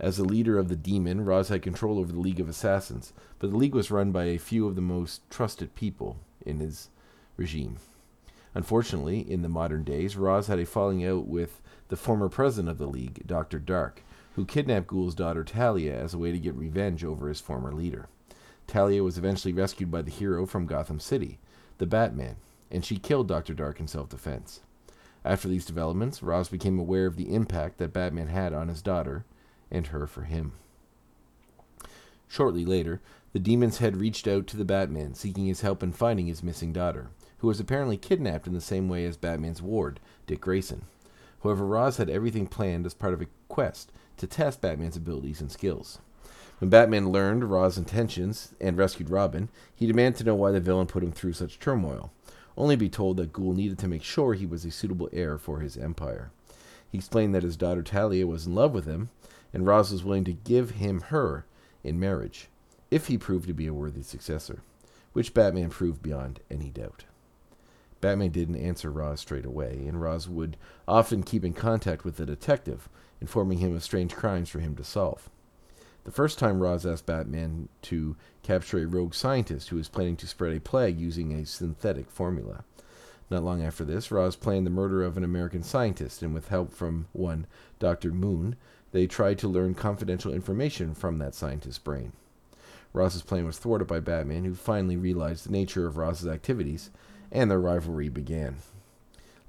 As 0.01 0.17
the 0.17 0.25
leader 0.25 0.59
of 0.59 0.69
the 0.69 0.77
Demon, 0.77 1.27
Roz 1.27 1.51
had 1.51 1.61
control 1.61 1.99
over 1.99 2.11
the 2.11 2.19
League 2.19 2.41
of 2.41 2.49
Assassins, 2.49 3.13
but 3.39 3.51
the 3.51 3.57
League 3.57 3.75
was 3.75 3.91
run 3.91 4.13
by 4.13 4.25
a 4.25 4.39
few 4.39 4.67
of 4.67 4.75
the 4.75 4.81
most 4.81 5.21
trusted 5.31 5.75
people 5.75 6.17
in 6.45 6.61
his 6.61 6.89
regime. 7.37 7.77
Unfortunately, 8.55 9.19
in 9.19 9.43
the 9.43 9.49
modern 9.49 9.83
days, 9.83 10.17
Roz 10.17 10.47
had 10.47 10.61
a 10.61 10.67
falling 10.67 11.05
out 11.05 11.27
with 11.27 11.61
the 11.89 11.97
former 11.97 12.29
president 12.29 12.71
of 12.71 12.79
the 12.79 12.87
League, 12.87 13.27
Dr. 13.27 13.59
Dark, 13.59 14.03
who 14.37 14.45
kidnapped 14.45 14.87
Ghul's 14.87 15.15
daughter 15.15 15.43
Talia 15.43 15.97
as 15.97 16.15
a 16.15 16.19
way 16.19 16.31
to 16.31 16.39
get 16.39 16.55
revenge 16.55 17.05
over 17.05 17.29
his 17.29 17.41
former 17.41 17.73
leader. 17.73 18.09
Talia 18.67 19.03
was 19.03 19.19
eventually 19.19 19.53
rescued 19.53 19.91
by 19.91 20.03
the 20.03 20.11
hero 20.11 20.47
from 20.47 20.67
Gotham 20.67 21.01
City, 21.01 21.39
the 21.79 21.87
Batman, 21.87 22.37
and 22.71 22.85
she 22.85 22.97
killed 22.97 23.29
Dr. 23.29 23.55
Dark 23.55 23.81
in 23.81 23.89
self 23.89 24.09
defense. 24.09 24.61
After 25.25 25.49
these 25.49 25.67
developments, 25.67 26.23
Roz 26.23 26.49
became 26.49 26.79
aware 26.79 27.07
of 27.07 27.17
the 27.17 27.35
impact 27.35 27.79
that 27.79 27.93
Batman 27.93 28.29
had 28.29 28.53
on 28.53 28.69
his 28.69 28.83
daughter, 28.83 29.25
and 29.71 29.89
her 29.89 30.07
for 30.07 30.23
him. 30.23 30.53
Shortly 32.29 32.65
later, 32.65 33.01
the 33.33 33.39
Demon's 33.39 33.79
Head 33.79 33.97
reached 33.97 34.29
out 34.29 34.47
to 34.49 34.57
the 34.57 34.65
Batman, 34.65 35.15
seeking 35.15 35.47
his 35.47 35.63
help 35.63 35.83
in 35.83 35.93
finding 35.93 36.27
his 36.27 36.43
missing 36.43 36.73
daughter 36.73 37.11
who 37.39 37.47
was 37.47 37.61
apparently 37.61 37.97
kidnapped 37.97 38.47
in 38.47 38.55
the 38.55 38.61
same 38.61 38.89
way 38.89 39.05
as 39.05 39.17
Batman's 39.17 39.63
ward, 39.63 40.01
Dick 40.27 40.41
Grayson. 40.41 40.85
However, 41.43 41.67
Roz 41.67 41.99
had 41.99 42.09
everything 42.09 42.47
planned 42.47 42.87
as 42.87 42.95
part 42.95 43.13
of 43.13 43.21
a 43.21 43.27
quest 43.49 43.93
to 44.17 44.27
test 44.27 44.61
Batman's 44.61 44.97
abilities 44.97 45.41
and 45.41 45.53
skills. 45.53 45.99
When 46.59 46.71
Batman 46.71 47.11
learned 47.11 47.51
Roz's 47.51 47.79
intentions 47.79 48.55
and 48.61 48.79
rescued 48.79 49.11
Robin, 49.11 49.49
he 49.75 49.87
demanded 49.87 50.19
to 50.19 50.25
know 50.25 50.35
why 50.35 50.53
the 50.53 50.61
villain 50.61 50.87
put 50.87 51.03
him 51.03 51.13
through 51.13 51.35
such 51.35 51.59
turmoil, 51.59 52.13
only 52.57 52.77
to 52.77 52.81
be 52.81 52.89
told 52.89 53.17
that 53.17 53.33
Ghul 53.33 53.55
needed 53.55 53.79
to 53.81 53.89
make 53.89 54.03
sure 54.03 54.35
he 54.35 54.47
was 54.47 54.65
a 54.65 54.71
suitable 54.71 55.11
heir 55.13 55.37
for 55.37 55.61
his 55.61 55.77
empire. 55.77 56.31
He 56.91 56.99
explained 56.99 57.35
that 57.35 57.43
his 57.43 57.57
daughter 57.57 57.83
Talia 57.83 58.27
was 58.27 58.47
in 58.47 58.55
love 58.55 58.73
with 58.73 58.87
him, 58.87 59.11
and 59.53 59.67
Roz 59.67 59.91
was 59.91 60.05
willing 60.05 60.25
to 60.25 60.33
give 60.33 60.71
him 60.71 61.01
her 61.03 61.45
in 61.83 61.99
marriage, 62.01 62.49
if 62.91 63.09
he 63.09 63.19
proved 63.19 63.49
to 63.49 63.53
be 63.53 63.67
a 63.67 63.75
worthy 63.75 64.03
successor, 64.03 64.63
which 65.13 65.35
Batman 65.35 65.71
proved 65.71 66.03
beyond 66.03 66.41
any 66.51 66.71
doubt. 66.71 67.05
Batman 68.05 68.33
didn't 68.33 68.57
answer 68.57 68.91
Roz 68.91 69.21
straight 69.21 69.47
away, 69.47 69.83
and 69.89 69.99
Roz 69.99 70.29
would 70.29 70.59
often 70.87 71.23
keep 71.23 71.43
in 71.43 71.55
contact 71.55 72.05
with 72.05 72.19
the 72.19 72.27
detective, 72.27 72.91
informing 73.19 73.61
him 73.61 73.75
of 73.75 73.83
strange 73.83 74.15
crimes 74.15 74.51
for 74.51 74.61
him 74.61 74.77
to 74.77 74.85
solve. 74.85 75.31
The 76.05 76.11
first 76.11 76.39
time 76.39 76.61
Roz 76.61 76.85
asked 76.85 77.07
Batman 77.07 77.71
to 77.81 78.15
capture 78.43 78.77
a 78.77 78.87
rogue 78.87 79.15
scientist 79.15 79.71
who 79.71 79.77
was 79.77 79.89
planning 79.89 80.17
to 80.17 80.27
spread 80.27 80.55
a 80.55 80.61
plague 80.61 81.01
using 81.01 81.33
a 81.33 81.47
synthetic 81.47 82.11
formula. 82.11 82.65
Not 83.31 83.43
long 83.43 83.63
after 83.63 83.87
this, 83.87 84.11
Roz 84.11 84.37
planned 84.37 84.67
the 84.67 84.71
murder 84.71 85.03
of 85.03 85.17
an 85.17 85.25
American 85.25 85.63
scientist, 85.63 86.21
and 86.21 86.35
with 86.35 86.49
help 86.49 86.75
from 86.75 87.07
one 87.15 87.47
Dr. 87.79 88.13
Moon, 88.13 88.57
they 88.93 89.07
tried 89.07 89.39
to 89.39 89.49
learn 89.49 89.75
confidential 89.75 90.35
information 90.35 90.95
from 90.95 91.17
that 91.21 91.35
scientist's 91.35 91.79
brain. 91.79 92.13
Roz's 92.93 93.23
plan 93.23 93.47
was 93.47 93.59
thwarted 93.59 93.89
by 93.89 94.01
Batman, 94.01 94.45
who 94.45 94.55
finally 94.55 94.99
realized 94.99 95.47
the 95.47 95.53
nature 95.53 95.87
of 95.87 95.97
Roz's 95.97 96.29
activities 96.29 96.91
and 97.35 97.51
their 97.51 97.61
rivalry 97.61 98.09
began. 98.09 98.57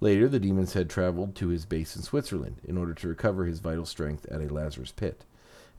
Later, 0.01 0.27
the 0.27 0.39
Demon's 0.39 0.73
Head 0.73 0.89
traveled 0.89 1.35
to 1.35 1.47
his 1.49 1.65
base 1.65 1.95
in 1.95 2.01
Switzerland 2.01 2.57
in 2.65 2.77
order 2.77 2.93
to 2.95 3.07
recover 3.07 3.45
his 3.45 3.59
vital 3.59 3.85
strength 3.85 4.25
at 4.25 4.41
a 4.41 4.53
Lazarus 4.53 4.91
pit. 4.91 5.23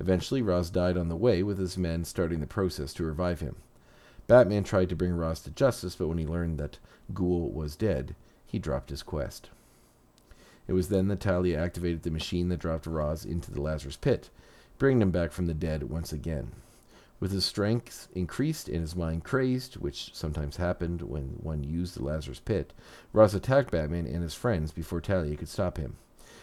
Eventually, 0.01 0.41
Roz 0.41 0.71
died 0.71 0.97
on 0.97 1.09
the 1.09 1.17
way, 1.17 1.43
with 1.43 1.59
his 1.59 1.77
men 1.77 2.05
starting 2.05 2.41
the 2.41 2.47
process 2.47 2.95
to 2.95 3.05
revive 3.05 3.41
him. 3.41 3.57
Batman 4.27 4.65
tried 4.65 4.89
to 4.89 4.97
bring 4.97 5.15
Roz 5.15 5.41
to 5.41 5.51
justice, 5.51 5.97
but 5.97 6.09
when 6.09 6.19
he 6.19 6.27
learned 6.27 6.59
that 6.59 6.79
Ghul 7.13 7.53
was 7.53 7.77
dead, 7.77 8.15
he 8.47 8.59
dropped 8.59 8.91
his 8.91 9.03
quest. 9.03 9.51
It 10.69 10.73
was 10.73 10.89
then 10.89 11.09
that 11.09 11.21
Talia 11.21 11.63
activated 11.63 12.03
the 12.03 12.11
machine 12.11 12.49
that 12.49 12.59
dropped 12.59 12.87
Roz 12.87 13.25
into 13.25 13.51
the 13.51 13.61
Lazarus 13.61 13.97
pit, 13.97 14.31
bringing 14.79 15.03
him 15.03 15.11
back 15.11 15.33
from 15.33 15.47
the 15.47 15.55
dead 15.55 15.85
once 15.85 16.13
again. 16.13 16.53
With 17.19 17.31
his 17.31 17.47
strength 17.47 18.09
increased 18.15 18.69
and 18.69 18.81
his 18.81 18.95
mind 18.95 19.25
crazed, 19.25 19.77
which 19.77 20.15
sometimes 20.15 20.57
happened 20.57 21.01
when 21.03 21.39
one 21.41 21.65
used 21.65 21.97
the 21.97 22.05
Lazarus 22.05 22.41
Pit, 22.41 22.75
Roz 23.13 23.35
attacked 23.35 23.71
Batman 23.71 24.07
and 24.07 24.23
his 24.23 24.35
friends 24.35 24.71
before 24.71 25.01
Talia 25.01 25.37
could 25.37 25.49
stop 25.49 25.79
him. 25.79 25.97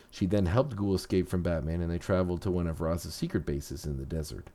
She 0.10 0.26
then 0.26 0.48
helped 0.48 0.76
Ghul 0.76 0.96
escape 0.96 1.28
from 1.28 1.44
Batman, 1.44 1.82
and 1.82 1.92
they 1.92 2.00
traveled 2.00 2.42
to 2.44 2.52
one 2.52 2.68
of 2.68 2.82
Roz's 2.82 3.14
secret 3.14 3.46
bases 3.46 3.86
in 3.86 3.98
the 3.98 4.06
desert, 4.06 4.50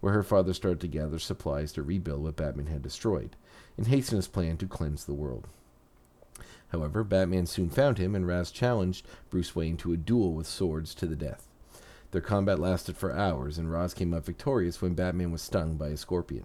where 0.00 0.12
her 0.12 0.22
father 0.22 0.52
started 0.52 0.80
to 0.80 0.88
gather 0.88 1.18
supplies 1.18 1.72
to 1.72 1.82
rebuild 1.82 2.22
what 2.22 2.36
Batman 2.36 2.66
had 2.66 2.82
destroyed, 2.82 3.36
and 3.76 3.86
hasten 3.86 4.16
his 4.16 4.28
plan 4.28 4.56
to 4.58 4.66
cleanse 4.66 5.04
the 5.04 5.14
world. 5.14 5.48
However, 6.68 7.04
Batman 7.04 7.46
soon 7.46 7.70
found 7.70 7.98
him, 7.98 8.14
and 8.14 8.26
Raz 8.26 8.50
challenged 8.50 9.06
Bruce 9.30 9.54
Wayne 9.54 9.76
to 9.78 9.92
a 9.92 9.96
duel 9.96 10.32
with 10.32 10.46
swords 10.46 10.94
to 10.96 11.06
the 11.06 11.16
death. 11.16 11.48
Their 12.14 12.20
combat 12.20 12.60
lasted 12.60 12.96
for 12.96 13.12
hours, 13.12 13.58
and 13.58 13.72
Roz 13.72 13.92
came 13.92 14.14
up 14.14 14.24
victorious 14.24 14.80
when 14.80 14.94
Batman 14.94 15.32
was 15.32 15.42
stung 15.42 15.76
by 15.76 15.88
a 15.88 15.96
scorpion. 15.96 16.44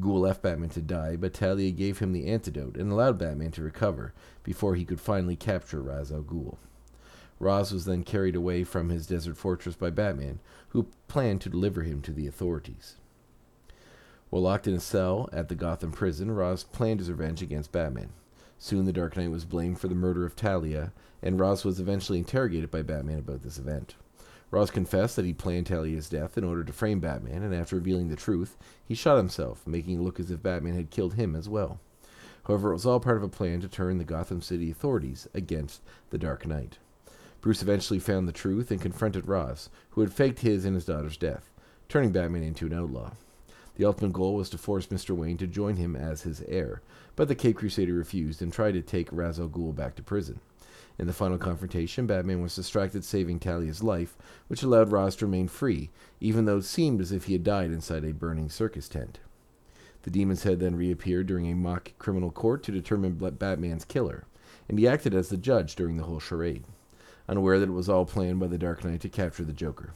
Ghul 0.00 0.20
left 0.20 0.40
Batman 0.40 0.70
to 0.70 0.80
die, 0.80 1.14
but 1.14 1.34
Talia 1.34 1.72
gave 1.72 1.98
him 1.98 2.14
the 2.14 2.26
antidote 2.26 2.74
and 2.78 2.90
allowed 2.90 3.18
Batman 3.18 3.50
to 3.50 3.62
recover 3.62 4.14
before 4.42 4.76
he 4.76 4.86
could 4.86 4.98
finally 4.98 5.36
capture 5.36 5.82
Ra's 5.82 6.10
al 6.10 6.22
Ghul. 6.22 6.56
Roz 7.38 7.70
was 7.70 7.84
then 7.84 8.02
carried 8.02 8.34
away 8.34 8.64
from 8.64 8.88
his 8.88 9.06
desert 9.06 9.36
fortress 9.36 9.74
by 9.74 9.90
Batman, 9.90 10.40
who 10.70 10.88
planned 11.06 11.42
to 11.42 11.50
deliver 11.50 11.82
him 11.82 12.00
to 12.00 12.12
the 12.14 12.26
authorities. 12.26 12.96
While 14.30 14.40
locked 14.40 14.66
in 14.66 14.72
a 14.72 14.80
cell 14.80 15.28
at 15.34 15.50
the 15.50 15.54
Gotham 15.54 15.92
prison, 15.92 16.30
Roz 16.30 16.64
planned 16.64 17.00
his 17.00 17.10
revenge 17.10 17.42
against 17.42 17.72
Batman. 17.72 18.14
Soon 18.58 18.86
the 18.86 18.94
Dark 18.94 19.18
Knight 19.18 19.30
was 19.30 19.44
blamed 19.44 19.78
for 19.80 19.88
the 19.88 19.94
murder 19.94 20.24
of 20.24 20.34
Talia, 20.34 20.94
and 21.22 21.38
Roz 21.38 21.62
was 21.62 21.78
eventually 21.78 22.20
interrogated 22.20 22.70
by 22.70 22.80
Batman 22.80 23.18
about 23.18 23.42
this 23.42 23.58
event. 23.58 23.94
Roz 24.50 24.70
confessed 24.70 25.16
that 25.16 25.26
he 25.26 25.34
planned 25.34 25.66
Talia's 25.66 26.08
death 26.08 26.38
in 26.38 26.44
order 26.44 26.64
to 26.64 26.72
frame 26.72 27.00
Batman, 27.00 27.42
and 27.42 27.54
after 27.54 27.76
revealing 27.76 28.08
the 28.08 28.16
truth, 28.16 28.56
he 28.84 28.94
shot 28.94 29.18
himself, 29.18 29.66
making 29.66 29.98
it 29.98 30.02
look 30.02 30.18
as 30.18 30.30
if 30.30 30.42
Batman 30.42 30.74
had 30.74 30.90
killed 30.90 31.14
him 31.14 31.36
as 31.36 31.48
well. 31.48 31.80
However, 32.46 32.70
it 32.70 32.74
was 32.74 32.86
all 32.86 32.98
part 32.98 33.18
of 33.18 33.22
a 33.22 33.28
plan 33.28 33.60
to 33.60 33.68
turn 33.68 33.98
the 33.98 34.04
Gotham 34.04 34.40
City 34.40 34.70
authorities 34.70 35.28
against 35.34 35.82
the 36.08 36.16
Dark 36.16 36.46
Knight. 36.46 36.78
Bruce 37.42 37.62
eventually 37.62 37.98
found 37.98 38.26
the 38.26 38.32
truth 38.32 38.70
and 38.70 38.80
confronted 38.80 39.28
Ross, 39.28 39.68
who 39.90 40.00
had 40.00 40.12
faked 40.12 40.40
his 40.40 40.64
and 40.64 40.74
his 40.74 40.86
daughter's 40.86 41.18
death, 41.18 41.52
turning 41.88 42.10
Batman 42.10 42.42
into 42.42 42.66
an 42.66 42.72
outlaw. 42.72 43.12
The 43.76 43.84
ultimate 43.84 44.14
goal 44.14 44.34
was 44.34 44.50
to 44.50 44.58
force 44.58 44.86
Mr. 44.86 45.14
Wayne 45.14 45.36
to 45.36 45.46
join 45.46 45.76
him 45.76 45.94
as 45.94 46.22
his 46.22 46.42
heir, 46.48 46.80
but 47.14 47.28
the 47.28 47.34
Cape 47.34 47.56
Crusader 47.56 47.92
refused 47.92 48.40
and 48.42 48.52
tried 48.52 48.72
to 48.72 48.82
take 48.82 49.12
Ra's 49.12 49.38
al 49.38 49.48
Ghul 49.48 49.74
back 49.74 49.94
to 49.96 50.02
prison. 50.02 50.40
In 50.98 51.06
the 51.06 51.12
final 51.12 51.38
confrontation, 51.38 52.06
Batman 52.06 52.42
was 52.42 52.56
distracted 52.56 53.04
saving 53.04 53.38
Talia's 53.38 53.84
life, 53.84 54.18
which 54.48 54.64
allowed 54.64 54.90
Roz 54.90 55.14
to 55.16 55.26
remain 55.26 55.46
free, 55.46 55.90
even 56.20 56.44
though 56.44 56.58
it 56.58 56.64
seemed 56.64 57.00
as 57.00 57.12
if 57.12 57.24
he 57.24 57.34
had 57.34 57.44
died 57.44 57.70
inside 57.70 58.04
a 58.04 58.12
burning 58.12 58.50
circus 58.50 58.88
tent. 58.88 59.20
The 60.02 60.10
Demon's 60.10 60.42
Head 60.42 60.58
then 60.58 60.74
reappeared 60.74 61.26
during 61.26 61.46
a 61.46 61.54
mock 61.54 61.92
criminal 61.98 62.30
court 62.30 62.62
to 62.64 62.72
determine 62.72 63.14
Batman's 63.14 63.84
killer, 63.84 64.24
and 64.68 64.78
he 64.78 64.88
acted 64.88 65.14
as 65.14 65.28
the 65.28 65.36
judge 65.36 65.76
during 65.76 65.96
the 65.98 66.04
whole 66.04 66.18
charade, 66.18 66.64
unaware 67.28 67.60
that 67.60 67.68
it 67.68 67.72
was 67.72 67.88
all 67.88 68.04
planned 68.04 68.40
by 68.40 68.48
the 68.48 68.58
Dark 68.58 68.84
Knight 68.84 69.00
to 69.02 69.08
capture 69.08 69.44
the 69.44 69.52
Joker. 69.52 69.92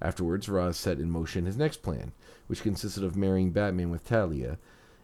Afterwards, 0.00 0.48
Roz 0.48 0.78
set 0.78 0.98
in 0.98 1.10
motion 1.10 1.44
his 1.44 1.56
next 1.56 1.82
plan, 1.82 2.12
which 2.46 2.62
consisted 2.62 3.04
of 3.04 3.16
marrying 3.16 3.50
Batman 3.50 3.90
with 3.90 4.04
Talia 4.04 4.58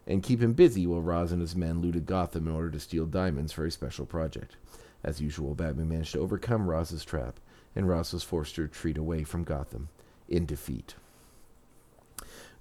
and 0.06 0.22
keep 0.22 0.40
him 0.40 0.54
busy 0.54 0.86
while 0.86 1.02
Roz 1.02 1.32
and 1.32 1.40
his 1.42 1.54
men 1.54 1.80
looted 1.80 2.06
Gotham 2.06 2.48
in 2.48 2.54
order 2.54 2.70
to 2.70 2.80
steal 2.80 3.04
diamonds 3.04 3.52
for 3.52 3.66
a 3.66 3.70
special 3.70 4.06
project. 4.06 4.56
As 5.04 5.20
usual, 5.20 5.54
Batman 5.54 5.88
managed 5.88 6.12
to 6.12 6.20
overcome 6.20 6.68
Roz's 6.68 7.04
trap, 7.04 7.38
and 7.76 7.88
Roz 7.88 8.12
was 8.12 8.22
forced 8.22 8.56
to 8.56 8.62
retreat 8.62 8.98
away 8.98 9.24
from 9.24 9.44
Gotham 9.44 9.88
in 10.28 10.44
defeat. 10.46 10.94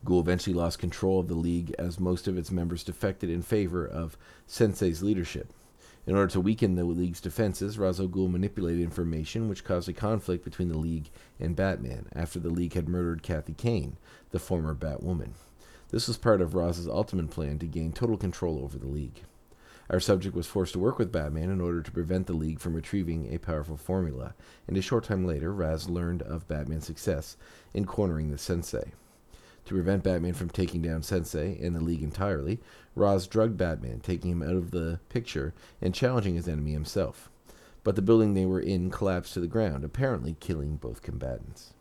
Ghul 0.05 0.21
eventually 0.21 0.53
lost 0.53 0.79
control 0.79 1.19
of 1.19 1.27
the 1.27 1.35
League 1.35 1.73
as 1.79 1.99
most 1.99 2.27
of 2.27 2.37
its 2.37 2.51
members 2.51 2.83
defected 2.83 3.29
in 3.29 3.41
favor 3.41 3.85
of 3.85 4.17
Sensei's 4.45 5.01
leadership. 5.01 5.51
In 6.05 6.15
order 6.15 6.31
to 6.31 6.39
weaken 6.39 6.75
the 6.75 6.85
League's 6.85 7.19
defenses, 7.19 7.77
Ra's 7.77 7.99
al 7.99 8.07
Ghul 8.07 8.31
manipulated 8.31 8.81
information 8.81 9.49
which 9.49 9.65
caused 9.65 9.89
a 9.89 9.93
conflict 9.93 10.45
between 10.45 10.69
the 10.69 10.77
League 10.77 11.09
and 11.39 11.55
Batman 11.55 12.07
after 12.15 12.39
the 12.39 12.49
League 12.49 12.73
had 12.73 12.87
murdered 12.87 13.23
Kathy 13.23 13.53
Kane, 13.53 13.97
the 14.31 14.39
former 14.39 14.73
Batwoman. 14.73 15.31
This 15.89 16.07
was 16.07 16.17
part 16.17 16.39
of 16.39 16.53
Raz's 16.53 16.87
ultimate 16.87 17.29
plan 17.29 17.59
to 17.59 17.65
gain 17.65 17.91
total 17.91 18.17
control 18.17 18.61
over 18.63 18.77
the 18.77 18.87
League. 18.87 19.23
Our 19.89 20.01
subject 20.01 20.35
was 20.35 20.47
forced 20.47 20.73
to 20.73 20.79
work 20.79 20.99
with 20.99 21.13
Batman 21.13 21.49
in 21.49 21.61
order 21.61 21.81
to 21.81 21.91
prevent 21.91 22.27
the 22.27 22.33
League 22.33 22.59
from 22.59 22.73
retrieving 22.73 23.33
a 23.33 23.37
powerful 23.37 23.77
formula, 23.77 24.35
and 24.67 24.75
a 24.75 24.81
short 24.81 25.05
time 25.05 25.25
later, 25.25 25.53
Raz 25.53 25.87
learned 25.87 26.21
of 26.23 26.47
Batman's 26.47 26.85
success 26.85 27.37
in 27.73 27.85
cornering 27.85 28.29
the 28.29 28.37
Sensei. 28.37 28.91
To 29.65 29.73
prevent 29.73 30.03
Batman 30.03 30.33
from 30.33 30.49
taking 30.49 30.81
down 30.81 31.03
Sensei 31.03 31.57
and 31.61 31.75
the 31.75 31.83
League 31.83 32.03
entirely, 32.03 32.59
Raz 32.95 33.27
drugged 33.27 33.57
Batman, 33.57 34.01
taking 34.01 34.31
him 34.31 34.43
out 34.43 34.55
of 34.55 34.71
the 34.71 34.99
picture 35.07 35.53
and 35.81 35.95
challenging 35.95 36.35
his 36.35 36.47
enemy 36.49 36.73
himself. 36.73 37.29
But 37.85 37.95
the 37.95 38.01
building 38.01 38.33
they 38.33 38.45
were 38.45 38.59
in 38.59 38.91
collapsed 38.91 39.33
to 39.35 39.39
the 39.39 39.47
ground, 39.47 39.85
apparently 39.85 40.35
killing 40.41 40.75
both 40.75 41.01
combatants. 41.01 41.73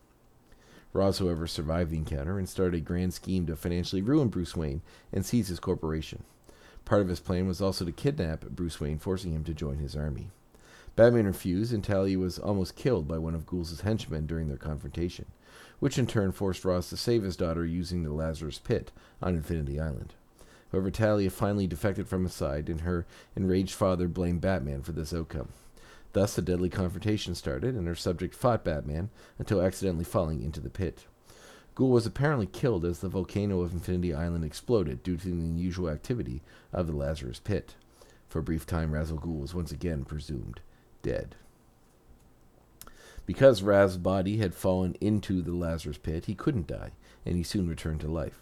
Roz, 0.92 1.18
however, 1.18 1.46
survived 1.46 1.90
the 1.90 1.96
encounter 1.98 2.38
and 2.38 2.48
started 2.48 2.78
a 2.78 2.80
grand 2.80 3.14
scheme 3.14 3.46
to 3.46 3.56
financially 3.56 4.02
ruin 4.02 4.28
Bruce 4.28 4.56
Wayne 4.56 4.82
and 5.12 5.26
seize 5.26 5.48
his 5.48 5.60
corporation. 5.60 6.22
Part 6.86 7.02
of 7.02 7.08
his 7.08 7.20
plan 7.20 7.46
was 7.46 7.60
also 7.60 7.84
to 7.84 7.92
kidnap 7.92 8.40
Bruce 8.46 8.80
Wayne, 8.80 8.98
forcing 8.98 9.32
him 9.32 9.44
to 9.44 9.52
join 9.52 9.76
his 9.76 9.94
army. 9.94 10.30
Batman 10.94 11.26
refused, 11.26 11.74
and 11.74 11.84
Talia 11.84 12.18
was 12.18 12.38
almost 12.38 12.76
killed 12.76 13.06
by 13.06 13.18
one 13.18 13.34
of 13.34 13.44
Ghul's 13.44 13.82
henchmen 13.82 14.24
during 14.24 14.48
their 14.48 14.56
confrontation 14.56 15.26
which 15.78 15.98
in 15.98 16.06
turn 16.06 16.32
forced 16.32 16.64
Ross 16.64 16.90
to 16.90 16.96
save 16.96 17.22
his 17.22 17.36
daughter 17.36 17.64
using 17.64 18.02
the 18.02 18.12
Lazarus 18.12 18.58
Pit 18.58 18.92
on 19.22 19.34
Infinity 19.34 19.80
Island. 19.80 20.14
However, 20.72 20.90
Talia 20.90 21.30
finally 21.30 21.66
defected 21.66 22.08
from 22.08 22.24
his 22.24 22.34
side, 22.34 22.68
and 22.68 22.80
her 22.80 23.06
enraged 23.36 23.74
father 23.74 24.08
blamed 24.08 24.40
Batman 24.40 24.82
for 24.82 24.92
this 24.92 25.14
outcome. 25.14 25.50
Thus, 26.12 26.36
a 26.38 26.42
deadly 26.42 26.70
confrontation 26.70 27.34
started, 27.34 27.74
and 27.74 27.86
her 27.86 27.94
subject 27.94 28.34
fought 28.34 28.64
Batman 28.64 29.10
until 29.38 29.62
accidentally 29.62 30.04
falling 30.04 30.42
into 30.42 30.60
the 30.60 30.70
pit. 30.70 31.04
Ghul 31.76 31.90
was 31.90 32.06
apparently 32.06 32.46
killed 32.46 32.86
as 32.86 33.00
the 33.00 33.08
volcano 33.08 33.60
of 33.60 33.72
Infinity 33.72 34.14
Island 34.14 34.44
exploded 34.44 35.02
due 35.02 35.18
to 35.18 35.26
the 35.26 35.32
unusual 35.32 35.90
activity 35.90 36.42
of 36.72 36.86
the 36.86 36.96
Lazarus 36.96 37.38
Pit. 37.38 37.74
For 38.28 38.38
a 38.38 38.42
brief 38.42 38.64
time, 38.64 38.92
Ra's 38.92 39.12
al 39.12 39.18
Ghul 39.18 39.40
was 39.40 39.54
once 39.54 39.70
again 39.70 40.04
presumed 40.04 40.60
dead. 41.02 41.36
Because 43.26 43.62
Raz's 43.62 43.98
body 43.98 44.38
had 44.38 44.54
fallen 44.54 44.96
into 45.00 45.42
the 45.42 45.52
Lazarus 45.52 45.98
pit, 45.98 46.26
he 46.26 46.34
couldn't 46.34 46.68
die, 46.68 46.92
and 47.24 47.36
he 47.36 47.42
soon 47.42 47.68
returned 47.68 48.00
to 48.00 48.08
life. 48.08 48.40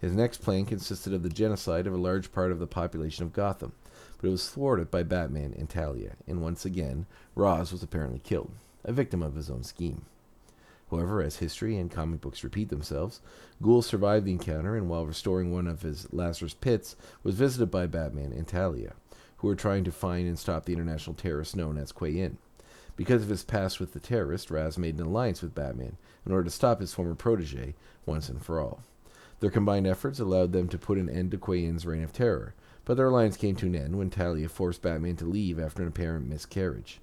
His 0.00 0.12
next 0.12 0.42
plan 0.42 0.66
consisted 0.66 1.14
of 1.14 1.22
the 1.22 1.28
genocide 1.28 1.86
of 1.86 1.94
a 1.94 1.98
large 1.98 2.32
part 2.32 2.52
of 2.52 2.58
the 2.58 2.66
population 2.66 3.24
of 3.24 3.32
Gotham, 3.32 3.72
but 4.18 4.26
it 4.26 4.30
was 4.30 4.50
thwarted 4.50 4.90
by 4.90 5.04
Batman 5.04 5.54
and 5.56 5.70
Talia, 5.70 6.16
and 6.26 6.42
once 6.42 6.64
again, 6.64 7.06
Roz 7.34 7.72
was 7.72 7.82
apparently 7.82 8.18
killed, 8.18 8.50
a 8.84 8.92
victim 8.92 9.22
of 9.22 9.36
his 9.36 9.48
own 9.48 9.62
scheme. 9.62 10.04
However, 10.90 11.22
as 11.22 11.36
history 11.36 11.76
and 11.78 11.90
comic 11.90 12.20
books 12.20 12.44
repeat 12.44 12.68
themselves, 12.68 13.20
Ghul 13.62 13.82
survived 13.82 14.26
the 14.26 14.32
encounter 14.32 14.76
and, 14.76 14.88
while 14.88 15.06
restoring 15.06 15.52
one 15.52 15.66
of 15.66 15.82
his 15.82 16.12
Lazarus 16.12 16.54
pits, 16.54 16.94
was 17.22 17.34
visited 17.34 17.70
by 17.70 17.86
Batman 17.86 18.32
and 18.32 18.46
Talia, 18.46 18.92
who 19.38 19.48
were 19.48 19.54
trying 19.54 19.84
to 19.84 19.92
find 19.92 20.28
and 20.28 20.38
stop 20.38 20.66
the 20.66 20.72
international 20.72 21.14
terrorist 21.14 21.56
known 21.56 21.78
as 21.78 21.92
Qayin. 21.92 22.36
Because 22.96 23.22
of 23.22 23.28
his 23.28 23.42
past 23.42 23.80
with 23.80 23.92
the 23.92 24.00
terrorist, 24.00 24.50
Raz 24.50 24.78
made 24.78 24.98
an 24.98 25.06
alliance 25.06 25.42
with 25.42 25.54
Batman 25.54 25.96
in 26.24 26.32
order 26.32 26.44
to 26.44 26.50
stop 26.50 26.80
his 26.80 26.94
former 26.94 27.14
protege 27.14 27.74
once 28.06 28.28
and 28.28 28.44
for 28.44 28.60
all. 28.60 28.82
Their 29.40 29.50
combined 29.50 29.86
efforts 29.86 30.20
allowed 30.20 30.52
them 30.52 30.68
to 30.68 30.78
put 30.78 30.98
an 30.98 31.10
end 31.10 31.32
to 31.32 31.38
Qayin's 31.38 31.84
reign 31.84 32.04
of 32.04 32.12
terror, 32.12 32.54
but 32.84 32.96
their 32.96 33.08
alliance 33.08 33.36
came 33.36 33.56
to 33.56 33.66
an 33.66 33.74
end 33.74 33.98
when 33.98 34.10
Talia 34.10 34.48
forced 34.48 34.82
Batman 34.82 35.16
to 35.16 35.24
leave 35.24 35.58
after 35.58 35.82
an 35.82 35.88
apparent 35.88 36.28
miscarriage. 36.28 37.00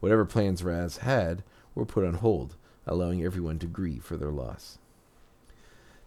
Whatever 0.00 0.24
plans 0.24 0.62
Raz 0.62 0.98
had 0.98 1.42
were 1.74 1.84
put 1.84 2.04
on 2.04 2.14
hold, 2.14 2.56
allowing 2.86 3.24
everyone 3.24 3.58
to 3.58 3.66
grieve 3.66 4.04
for 4.04 4.16
their 4.16 4.30
loss. 4.30 4.78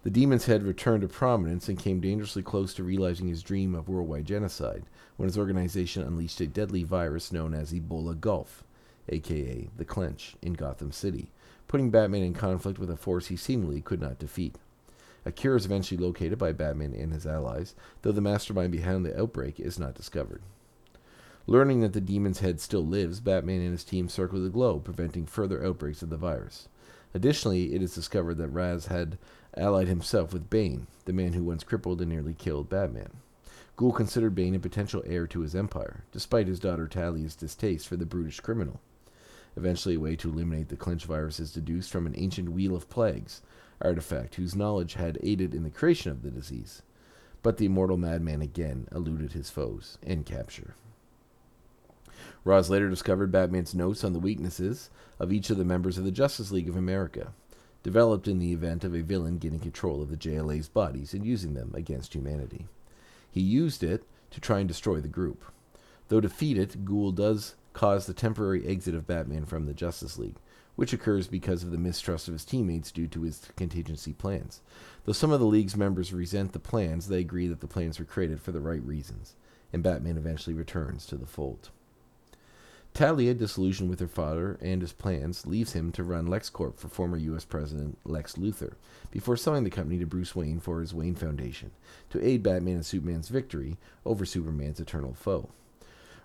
The 0.03 0.09
demon's 0.11 0.45
head 0.45 0.63
returned 0.63 1.01
to 1.01 1.07
prominence 1.07 1.67
and 1.67 1.79
came 1.79 1.99
dangerously 1.99 2.43
close 2.43 2.73
to 2.75 2.83
realizing 2.83 3.27
his 3.27 3.41
dream 3.41 3.73
of 3.73 3.89
worldwide 3.89 4.25
genocide 4.25 4.83
when 5.17 5.27
his 5.27 5.37
organization 5.37 6.03
unleashed 6.03 6.39
a 6.41 6.47
deadly 6.47 6.83
virus 6.83 7.31
known 7.31 7.53
as 7.53 7.73
Ebola 7.73 8.19
Gulf 8.19 8.63
aka 9.09 9.69
the 9.77 9.85
Clench, 9.85 10.35
in 10.41 10.53
Gotham 10.53 10.91
City, 10.91 11.29
putting 11.67 11.91
Batman 11.91 12.23
in 12.23 12.33
conflict 12.33 12.79
with 12.79 12.89
a 12.89 12.97
force 12.97 13.27
he 13.27 13.35
seemingly 13.35 13.81
could 13.81 14.01
not 14.01 14.19
defeat. 14.19 14.55
A 15.25 15.31
cure 15.31 15.55
is 15.55 15.65
eventually 15.65 16.03
located 16.03 16.37
by 16.37 16.51
Batman 16.51 16.93
and 16.93 17.11
his 17.11 17.25
allies, 17.25 17.75
though 18.01 18.11
the 18.11 18.21
mastermind 18.21 18.71
behind 18.71 19.05
the 19.05 19.19
outbreak 19.19 19.59
is 19.59 19.79
not 19.79 19.95
discovered. 19.95 20.41
Learning 21.47 21.81
that 21.81 21.93
the 21.93 22.01
demon's 22.01 22.39
head 22.39 22.59
still 22.59 22.85
lives, 22.85 23.19
Batman 23.19 23.61
and 23.61 23.71
his 23.71 23.83
team 23.83 24.09
circle 24.09 24.41
the 24.41 24.49
globe, 24.49 24.83
preventing 24.83 25.27
further 25.27 25.63
outbreaks 25.63 26.01
of 26.01 26.09
the 26.09 26.17
virus. 26.17 26.67
Additionally, 27.13 27.75
it 27.75 27.83
is 27.83 27.93
discovered 27.93 28.35
that 28.35 28.49
Raz 28.49 28.87
had 28.87 29.19
allied 29.55 29.87
himself 29.87 30.33
with 30.33 30.49
Bane, 30.49 30.87
the 31.05 31.13
man 31.13 31.33
who 31.33 31.43
once 31.43 31.63
crippled 31.63 32.01
and 32.01 32.09
nearly 32.09 32.33
killed 32.33 32.67
Batman. 32.67 33.17
Ghul 33.77 33.95
considered 33.95 34.33
Bane 34.33 34.55
a 34.55 34.59
potential 34.59 35.03
heir 35.05 35.27
to 35.27 35.41
his 35.41 35.53
empire, 35.53 36.03
despite 36.11 36.47
his 36.47 36.59
daughter 36.59 36.87
Talia's 36.87 37.35
distaste 37.35 37.87
for 37.87 37.95
the 37.95 38.05
brutish 38.05 38.39
criminal. 38.39 38.81
Eventually, 39.55 39.95
a 39.95 39.99
way 39.99 40.15
to 40.15 40.29
eliminate 40.29 40.69
the 40.69 40.75
clench 40.75 41.05
virus 41.05 41.39
is 41.39 41.53
deduced 41.53 41.91
from 41.91 42.07
an 42.07 42.15
ancient 42.17 42.49
Wheel 42.49 42.75
of 42.75 42.89
Plagues 42.89 43.41
artifact 43.81 44.35
whose 44.35 44.55
knowledge 44.55 44.95
had 44.95 45.19
aided 45.21 45.53
in 45.53 45.63
the 45.63 45.69
creation 45.69 46.11
of 46.11 46.23
the 46.23 46.31
disease. 46.31 46.81
But 47.43 47.57
the 47.57 47.65
immortal 47.65 47.97
madman 47.97 48.41
again 48.41 48.87
eluded 48.91 49.33
his 49.33 49.49
foes 49.49 49.97
and 50.01 50.25
capture. 50.25 50.75
Roz 52.45 52.69
later 52.69 52.89
discovered 52.91 53.31
Batman's 53.31 53.73
notes 53.73 54.03
on 54.03 54.13
the 54.13 54.19
weaknesses 54.19 54.91
of 55.19 55.33
each 55.33 55.49
of 55.49 55.57
the 55.57 55.65
members 55.65 55.97
of 55.97 56.03
the 56.05 56.11
Justice 56.11 56.51
League 56.51 56.69
of 56.69 56.77
America, 56.77 57.33
developed 57.81 58.27
in 58.27 58.37
the 58.37 58.53
event 58.53 58.83
of 58.83 58.93
a 58.93 59.01
villain 59.01 59.39
getting 59.39 59.59
control 59.59 59.99
of 59.99 60.09
the 60.09 60.15
JLA's 60.15 60.69
bodies 60.69 61.15
and 61.15 61.25
using 61.25 61.55
them 61.55 61.71
against 61.73 62.13
humanity. 62.13 62.67
He 63.31 63.41
used 63.41 63.83
it 63.83 64.03
to 64.29 64.39
try 64.39 64.59
and 64.59 64.67
destroy 64.67 65.01
the 65.01 65.07
group. 65.07 65.43
Though 66.07 66.21
defeated, 66.21 66.85
Ghul 66.85 67.15
does 67.15 67.55
cause 67.73 68.05
the 68.05 68.13
temporary 68.13 68.67
exit 68.67 68.93
of 68.93 69.07
Batman 69.07 69.45
from 69.45 69.65
the 69.65 69.73
Justice 69.73 70.19
League, 70.19 70.37
which 70.75 70.93
occurs 70.93 71.27
because 71.27 71.63
of 71.63 71.71
the 71.71 71.79
mistrust 71.79 72.27
of 72.27 72.35
his 72.35 72.45
teammates 72.45 72.91
due 72.91 73.07
to 73.07 73.23
his 73.23 73.49
contingency 73.55 74.13
plans. 74.13 74.61
Though 75.05 75.13
some 75.13 75.31
of 75.31 75.39
the 75.39 75.47
League's 75.47 75.75
members 75.75 76.13
resent 76.13 76.53
the 76.53 76.59
plans, 76.59 77.07
they 77.07 77.21
agree 77.21 77.47
that 77.47 77.61
the 77.61 77.67
plans 77.67 77.97
were 77.97 78.05
created 78.05 78.39
for 78.39 78.51
the 78.51 78.61
right 78.61 78.83
reasons, 78.83 79.33
and 79.73 79.81
Batman 79.81 80.17
eventually 80.17 80.55
returns 80.55 81.07
to 81.07 81.17
the 81.17 81.25
fold. 81.25 81.71
Talia, 82.95 83.33
disillusioned 83.33 83.89
with 83.89 83.99
her 83.99 84.07
father 84.07 84.57
and 84.61 84.81
his 84.81 84.93
plans, 84.93 85.45
leaves 85.45 85.73
him 85.73 85.91
to 85.91 86.01
run 86.01 86.27
LexCorp 86.27 86.77
for 86.77 86.87
former 86.87 87.17
U.S. 87.17 87.43
President 87.43 87.97
Lex 88.05 88.35
Luthor, 88.35 88.75
before 89.11 89.35
selling 89.35 89.65
the 89.65 89.69
company 89.69 89.99
to 89.99 90.05
Bruce 90.05 90.33
Wayne 90.33 90.61
for 90.61 90.79
his 90.79 90.93
Wayne 90.93 91.13
Foundation, 91.13 91.71
to 92.09 92.25
aid 92.25 92.41
Batman 92.41 92.75
and 92.75 92.85
Superman's 92.85 93.27
victory 93.27 93.75
over 94.05 94.25
Superman's 94.25 94.79
eternal 94.79 95.13
foe. 95.13 95.49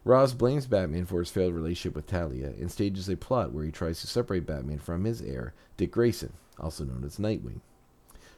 Roz 0.04 0.32
blames 0.32 0.68
Batman 0.68 1.06
for 1.06 1.18
his 1.18 1.28
failed 1.28 1.54
relationship 1.54 1.96
with 1.96 2.06
Talia 2.06 2.50
and 2.50 2.70
stages 2.70 3.08
a 3.08 3.16
plot 3.16 3.52
where 3.52 3.64
he 3.64 3.72
tries 3.72 4.00
to 4.02 4.06
separate 4.06 4.46
Batman 4.46 4.78
from 4.78 5.02
his 5.02 5.20
heir, 5.20 5.54
Dick 5.76 5.90
Grayson, 5.90 6.34
also 6.60 6.84
known 6.84 7.02
as 7.04 7.16
Nightwing, 7.16 7.62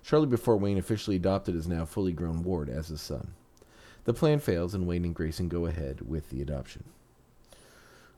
shortly 0.01 0.29
before 0.29 0.57
Wayne 0.57 0.79
officially 0.79 1.17
adopted 1.17 1.55
his 1.55 1.69
now 1.69 1.85
fully 1.85 2.15
grown 2.15 2.43
ward 2.43 2.71
as 2.71 2.89
his 2.89 3.03
son. 3.03 3.35
The 4.05 4.15
plan 4.15 4.39
fails, 4.39 4.73
and 4.73 4.87
Wayne 4.87 5.05
and 5.05 5.15
Grayson 5.15 5.51
go 5.51 5.67
ahead 5.67 6.01
with 6.01 6.31
the 6.31 6.41
adoption. 6.41 6.85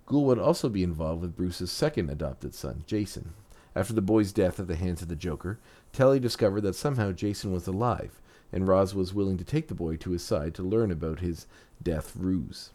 Ghul 0.06 0.24
would 0.24 0.38
also 0.38 0.68
be 0.68 0.82
involved 0.82 1.22
with 1.22 1.36
Bruce's 1.36 1.72
second 1.72 2.10
adopted 2.10 2.54
son, 2.54 2.84
Jason. 2.86 3.32
After 3.74 3.92
the 3.92 4.02
boy's 4.02 4.32
death 4.32 4.60
at 4.60 4.68
the 4.68 4.76
hands 4.76 5.00
of 5.00 5.08
the 5.08 5.16
Joker, 5.16 5.58
Talia 5.92 6.20
discovered 6.20 6.60
that 6.60 6.74
somehow 6.74 7.12
Jason 7.12 7.52
was 7.52 7.66
alive, 7.66 8.20
and 8.52 8.68
Roz 8.68 8.94
was 8.94 9.14
willing 9.14 9.38
to 9.38 9.44
take 9.44 9.68
the 9.68 9.74
boy 9.74 9.96
to 9.96 10.10
his 10.10 10.22
side 10.22 10.54
to 10.54 10.62
learn 10.62 10.90
about 10.90 11.20
his 11.20 11.46
death 11.82 12.14
ruse. 12.16 12.70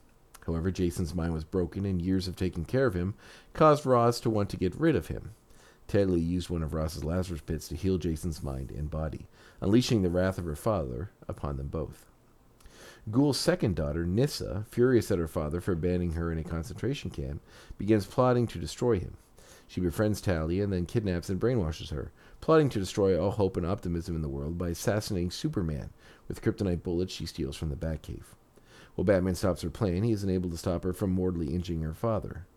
However, 0.48 0.72
Jason's 0.72 1.14
mind 1.14 1.34
was 1.34 1.44
broken, 1.44 1.86
and 1.86 2.02
years 2.02 2.28
of 2.28 2.36
taking 2.36 2.66
care 2.66 2.88
of 2.88 2.96
him 2.96 3.14
caused 3.54 3.86
Roz 3.86 4.20
to 4.22 4.30
want 4.30 4.50
to 4.50 4.58
get 4.58 4.76
rid 4.76 4.96
of 4.96 5.08
him. 5.08 5.32
Talia 5.88 6.18
used 6.18 6.50
one 6.50 6.64
of 6.64 6.74
Roz's 6.74 7.04
Lazarus 7.04 7.42
pits 7.42 7.68
to 7.68 7.76
heal 7.76 7.98
Jason's 7.98 8.44
mind 8.44 8.72
and 8.72 8.90
body, 8.90 9.28
unleashing 9.62 10.02
the 10.02 10.10
wrath 10.10 10.38
of 10.38 10.46
her 10.46 10.56
father 10.56 11.12
upon 11.28 11.58
them 11.58 11.68
both. 11.68 12.09
Ghul's 13.10 13.40
second 13.40 13.76
daughter, 13.76 14.06
Nyssa, 14.06 14.66
furious 14.70 15.10
at 15.10 15.20
her 15.20 15.28
father 15.28 15.62
for 15.62 15.72
abandoning 15.72 16.14
her 16.14 16.32
in 16.32 16.38
a 16.38 16.44
concentration 16.44 17.10
camp, 17.10 17.42
begins 17.78 18.06
plotting 18.06 18.46
to 18.48 18.60
destroy 18.60 19.00
him. 19.00 19.18
She 19.68 19.82
befriends 19.82 20.20
Talia 20.20 20.64
and 20.64 20.74
then 20.74 20.86
kidnaps 20.86 21.30
and 21.30 21.40
brainwashes 21.40 21.92
her, 21.92 22.12
plotting 22.42 22.70
to 22.70 22.80
destroy 22.80 23.20
all 23.20 23.32
hope 23.32 23.56
and 23.56 23.66
optimism 23.66 24.16
in 24.16 24.22
the 24.22 24.30
world 24.30 24.58
by 24.58 24.70
assassinating 24.70 25.32
Superman 25.32 25.92
with 26.28 26.42
kryptonite 26.42 26.84
bullets 26.84 27.14
she 27.14 27.26
steals 27.26 27.56
from 27.56 27.70
the 27.70 27.76
Batcave. 27.76 28.36
While 28.96 29.06
Batman 29.06 29.36
stops 29.36 29.62
her 29.62 29.70
plan, 29.70 30.04
he 30.04 30.12
is 30.12 30.24
unable 30.24 30.50
to 30.50 30.58
stop 30.58 30.84
her 30.84 30.94
from 30.94 31.12
mortally 31.12 31.54
injuring 31.54 31.82
her 31.82 31.94
father. 31.94 32.48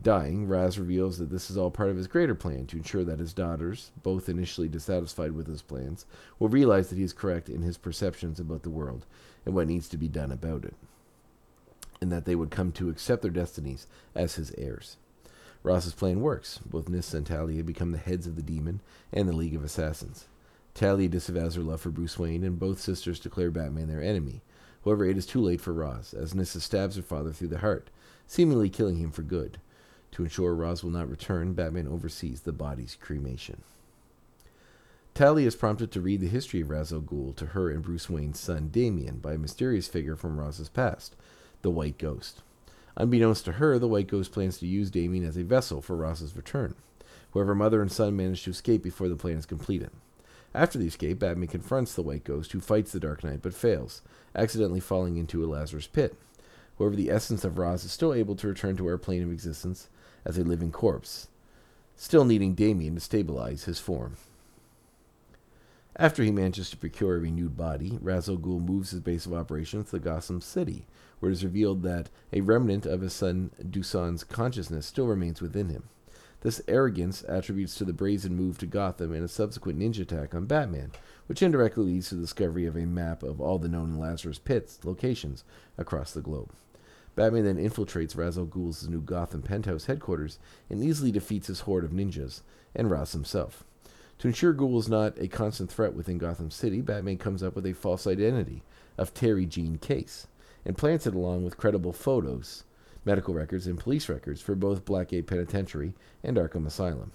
Dying, 0.00 0.46
Raz 0.46 0.78
reveals 0.78 1.18
that 1.18 1.30
this 1.30 1.50
is 1.50 1.56
all 1.56 1.72
part 1.72 1.90
of 1.90 1.96
his 1.96 2.06
greater 2.06 2.34
plan 2.34 2.66
to 2.66 2.76
ensure 2.76 3.04
that 3.04 3.18
his 3.18 3.32
daughters, 3.32 3.90
both 4.04 4.28
initially 4.28 4.68
dissatisfied 4.68 5.32
with 5.32 5.48
his 5.48 5.62
plans, 5.62 6.06
will 6.38 6.48
realize 6.48 6.88
that 6.88 6.98
he 6.98 7.02
is 7.02 7.12
correct 7.12 7.48
in 7.48 7.62
his 7.62 7.76
perceptions 7.76 8.38
about 8.38 8.62
the 8.62 8.70
world 8.70 9.06
and 9.48 9.54
what 9.54 9.66
needs 9.66 9.88
to 9.88 9.96
be 9.96 10.08
done 10.08 10.30
about 10.30 10.62
it, 10.62 10.74
and 12.02 12.12
that 12.12 12.26
they 12.26 12.34
would 12.34 12.50
come 12.50 12.70
to 12.70 12.90
accept 12.90 13.22
their 13.22 13.30
destinies 13.30 13.86
as 14.14 14.34
his 14.34 14.52
heirs. 14.58 14.98
Ross's 15.62 15.94
plan 15.94 16.20
works. 16.20 16.60
Both 16.66 16.90
Nyssa 16.90 17.16
and 17.16 17.26
Talia 17.26 17.64
become 17.64 17.92
the 17.92 17.96
heads 17.96 18.26
of 18.26 18.36
the 18.36 18.42
demon 18.42 18.80
and 19.10 19.26
the 19.26 19.32
League 19.32 19.54
of 19.54 19.64
Assassins. 19.64 20.26
Talia 20.74 21.08
disavows 21.08 21.54
her 21.54 21.62
love 21.62 21.80
for 21.80 21.88
Bruce 21.88 22.18
Wayne, 22.18 22.44
and 22.44 22.58
both 22.58 22.78
sisters 22.78 23.18
declare 23.18 23.50
Batman 23.50 23.88
their 23.88 24.02
enemy. 24.02 24.42
However, 24.84 25.06
it 25.06 25.16
is 25.16 25.24
too 25.24 25.40
late 25.40 25.62
for 25.62 25.72
Ross, 25.72 26.12
as 26.12 26.34
Nyssa 26.34 26.60
stabs 26.60 26.96
her 26.96 27.02
father 27.02 27.32
through 27.32 27.48
the 27.48 27.60
heart, 27.60 27.88
seemingly 28.26 28.68
killing 28.68 28.98
him 28.98 29.10
for 29.10 29.22
good. 29.22 29.56
To 30.12 30.24
ensure 30.24 30.54
Ross 30.54 30.84
will 30.84 30.90
not 30.90 31.08
return, 31.08 31.54
Batman 31.54 31.88
oversees 31.88 32.42
the 32.42 32.52
body's 32.52 32.98
cremation. 33.00 33.62
Talia 35.18 35.48
is 35.48 35.56
prompted 35.56 35.90
to 35.90 36.00
read 36.00 36.20
the 36.20 36.28
history 36.28 36.60
of 36.60 36.70
Ra's 36.70 36.92
al 36.92 37.00
Ghul 37.00 37.34
to 37.34 37.46
her 37.46 37.70
and 37.70 37.82
Bruce 37.82 38.08
Wayne's 38.08 38.38
son 38.38 38.68
Damian 38.68 39.18
by 39.18 39.32
a 39.32 39.36
mysterious 39.36 39.88
figure 39.88 40.14
from 40.14 40.38
Raz's 40.38 40.68
past, 40.68 41.16
the 41.62 41.72
White 41.72 41.98
Ghost. 41.98 42.42
Unbeknownst 42.96 43.44
to 43.46 43.52
her, 43.54 43.80
the 43.80 43.88
White 43.88 44.06
Ghost 44.06 44.30
plans 44.30 44.58
to 44.58 44.66
use 44.68 44.92
Damian 44.92 45.24
as 45.24 45.36
a 45.36 45.42
vessel 45.42 45.82
for 45.82 45.96
Raz's 45.96 46.36
return. 46.36 46.76
However, 47.34 47.56
mother 47.56 47.82
and 47.82 47.90
son 47.90 48.16
manage 48.16 48.44
to 48.44 48.50
escape 48.50 48.80
before 48.80 49.08
the 49.08 49.16
plan 49.16 49.36
is 49.38 49.44
completed. 49.44 49.90
After 50.54 50.78
the 50.78 50.86
escape, 50.86 51.18
Batman 51.18 51.48
confronts 51.48 51.96
the 51.96 52.02
White 52.02 52.22
Ghost, 52.22 52.52
who 52.52 52.60
fights 52.60 52.92
the 52.92 53.00
Dark 53.00 53.24
Knight 53.24 53.42
but 53.42 53.54
fails, 53.54 54.02
accidentally 54.36 54.78
falling 54.78 55.16
into 55.16 55.44
a 55.44 55.50
Lazarus 55.50 55.88
pit. 55.88 56.14
However, 56.78 56.94
the 56.94 57.10
essence 57.10 57.42
of 57.42 57.58
Raz 57.58 57.84
is 57.84 57.90
still 57.90 58.14
able 58.14 58.36
to 58.36 58.46
return 58.46 58.76
to 58.76 58.86
our 58.86 58.98
plane 58.98 59.24
of 59.24 59.32
existence 59.32 59.88
as 60.24 60.38
a 60.38 60.44
living 60.44 60.70
corpse, 60.70 61.26
still 61.96 62.24
needing 62.24 62.54
Damian 62.54 62.94
to 62.94 63.00
stabilize 63.00 63.64
his 63.64 63.80
form. 63.80 64.16
After 65.96 66.22
he 66.22 66.30
manages 66.30 66.70
to 66.70 66.76
procure 66.76 67.16
a 67.16 67.20
renewed 67.20 67.56
body, 67.56 67.98
Ghul 68.02 68.60
moves 68.60 68.90
his 68.90 69.00
base 69.00 69.26
of 69.26 69.32
operations 69.32 69.90
to 69.90 69.98
Gotham 69.98 70.40
City, 70.40 70.86
where 71.18 71.30
it 71.30 71.34
is 71.34 71.44
revealed 71.44 71.82
that 71.82 72.08
a 72.32 72.40
remnant 72.40 72.86
of 72.86 73.00
his 73.00 73.12
son 73.12 73.50
Dusan's 73.68 74.22
consciousness 74.22 74.86
still 74.86 75.06
remains 75.06 75.40
within 75.40 75.70
him. 75.70 75.84
This 76.42 76.62
arrogance 76.68 77.24
attributes 77.24 77.74
to 77.76 77.84
the 77.84 77.92
brazen 77.92 78.36
move 78.36 78.58
to 78.58 78.66
Gotham 78.66 79.12
and 79.12 79.24
a 79.24 79.28
subsequent 79.28 79.80
ninja 79.80 80.02
attack 80.02 80.36
on 80.36 80.46
Batman, 80.46 80.92
which 81.26 81.42
indirectly 81.42 81.84
leads 81.84 82.10
to 82.10 82.14
the 82.14 82.20
discovery 82.20 82.64
of 82.64 82.76
a 82.76 82.86
map 82.86 83.24
of 83.24 83.40
all 83.40 83.58
the 83.58 83.68
known 83.68 83.96
Lazarus 83.96 84.38
Pits 84.38 84.78
locations 84.84 85.42
across 85.76 86.12
the 86.12 86.20
globe. 86.20 86.52
Batman 87.16 87.44
then 87.44 87.56
infiltrates 87.56 88.16
Ra's 88.16 88.38
Ghul's 88.38 88.88
new 88.88 89.00
Gotham 89.00 89.42
penthouse 89.42 89.86
headquarters 89.86 90.38
and 90.70 90.84
easily 90.84 91.10
defeats 91.10 91.48
his 91.48 91.60
horde 91.60 91.84
of 91.84 91.90
ninjas 91.90 92.42
and 92.76 92.88
Ra's 92.88 93.10
himself. 93.10 93.64
To 94.18 94.26
ensure 94.26 94.52
Ghul 94.52 94.78
is 94.80 94.88
not 94.88 95.16
a 95.18 95.28
constant 95.28 95.70
threat 95.70 95.94
within 95.94 96.18
Gotham 96.18 96.50
City, 96.50 96.80
Batman 96.80 97.18
comes 97.18 97.40
up 97.42 97.54
with 97.54 97.64
a 97.66 97.72
false 97.72 98.04
identity 98.04 98.64
of 98.96 99.14
Terry 99.14 99.46
Jean 99.46 99.78
Case 99.78 100.26
and 100.64 100.76
plants 100.76 101.06
it 101.06 101.14
along 101.14 101.44
with 101.44 101.56
credible 101.56 101.92
photos, 101.92 102.64
medical 103.04 103.32
records, 103.32 103.68
and 103.68 103.78
police 103.78 104.08
records 104.08 104.40
for 104.40 104.56
both 104.56 104.84
Blackgate 104.84 105.28
Penitentiary 105.28 105.94
and 106.24 106.36
Arkham 106.36 106.66
Asylum. 106.66 107.12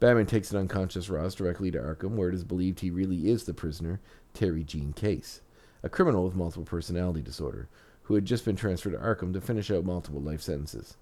Batman 0.00 0.26
takes 0.26 0.50
an 0.50 0.58
unconscious 0.58 1.08
Ra's 1.08 1.34
directly 1.34 1.70
to 1.70 1.78
Arkham, 1.78 2.16
where 2.16 2.28
it 2.28 2.34
is 2.34 2.44
believed 2.44 2.80
he 2.80 2.90
really 2.90 3.30
is 3.30 3.44
the 3.44 3.54
prisoner, 3.54 4.00
Terry 4.34 4.64
Jean 4.64 4.92
Case, 4.92 5.40
a 5.82 5.88
criminal 5.88 6.24
with 6.24 6.36
multiple 6.36 6.64
personality 6.64 7.22
disorder, 7.22 7.68
who 8.02 8.14
had 8.14 8.26
just 8.26 8.44
been 8.44 8.54
transferred 8.54 8.92
to 8.92 8.98
Arkham 8.98 9.32
to 9.32 9.40
finish 9.40 9.70
out 9.70 9.84
multiple 9.84 10.20
life 10.20 10.42
sentences. 10.42 10.98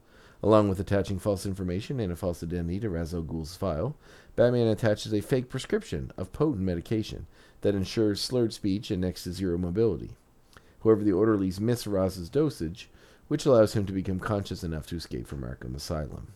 Along 0.47 0.69
with 0.69 0.79
attaching 0.79 1.19
false 1.19 1.45
information 1.45 1.99
and 1.99 2.13
a 2.13 2.15
false 2.15 2.41
identity 2.41 2.79
to 2.79 2.89
Ra's 2.89 3.57
file, 3.57 3.97
Batman 4.37 4.69
attaches 4.69 5.13
a 5.13 5.21
fake 5.21 5.49
prescription 5.49 6.13
of 6.17 6.33
potent 6.33 6.63
medication 6.63 7.27
that 7.63 7.75
ensures 7.75 8.21
slurred 8.21 8.53
speech 8.53 8.93
and 8.93 9.01
next 9.01 9.25
to 9.25 9.33
zero 9.33 9.59
mobility. 9.59 10.11
However, 10.85 11.03
the 11.03 11.11
orderlies 11.11 11.61
miss 11.61 11.85
Raz's 11.85 12.29
dosage, 12.29 12.89
which 13.27 13.45
allows 13.45 13.73
him 13.73 13.87
to 13.87 13.93
become 13.93 14.21
conscious 14.21 14.63
enough 14.63 14.87
to 14.87 14.95
escape 14.95 15.27
from 15.27 15.43
Arkham 15.43 15.75
Asylum. 15.75 16.29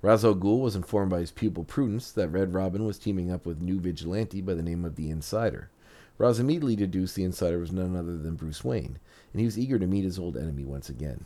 Ra's 0.00 0.22
was 0.22 0.76
informed 0.76 1.10
by 1.10 1.18
his 1.18 1.32
pupil 1.32 1.64
Prudence 1.64 2.12
that 2.12 2.28
Red 2.28 2.54
Robin 2.54 2.84
was 2.84 3.00
teaming 3.00 3.32
up 3.32 3.46
with 3.46 3.60
new 3.60 3.80
vigilante 3.80 4.40
by 4.40 4.54
the 4.54 4.62
name 4.62 4.84
of 4.84 4.94
the 4.94 5.10
Insider. 5.10 5.70
Raz 6.18 6.38
immediately 6.38 6.76
deduced 6.76 7.16
the 7.16 7.24
insider 7.24 7.58
was 7.58 7.72
none 7.72 7.96
other 7.96 8.16
than 8.16 8.36
Bruce 8.36 8.62
Wayne, 8.62 9.00
and 9.32 9.40
he 9.40 9.44
was 9.44 9.58
eager 9.58 9.80
to 9.80 9.88
meet 9.88 10.04
his 10.04 10.20
old 10.20 10.36
enemy 10.36 10.64
once 10.64 10.88
again. 10.88 11.24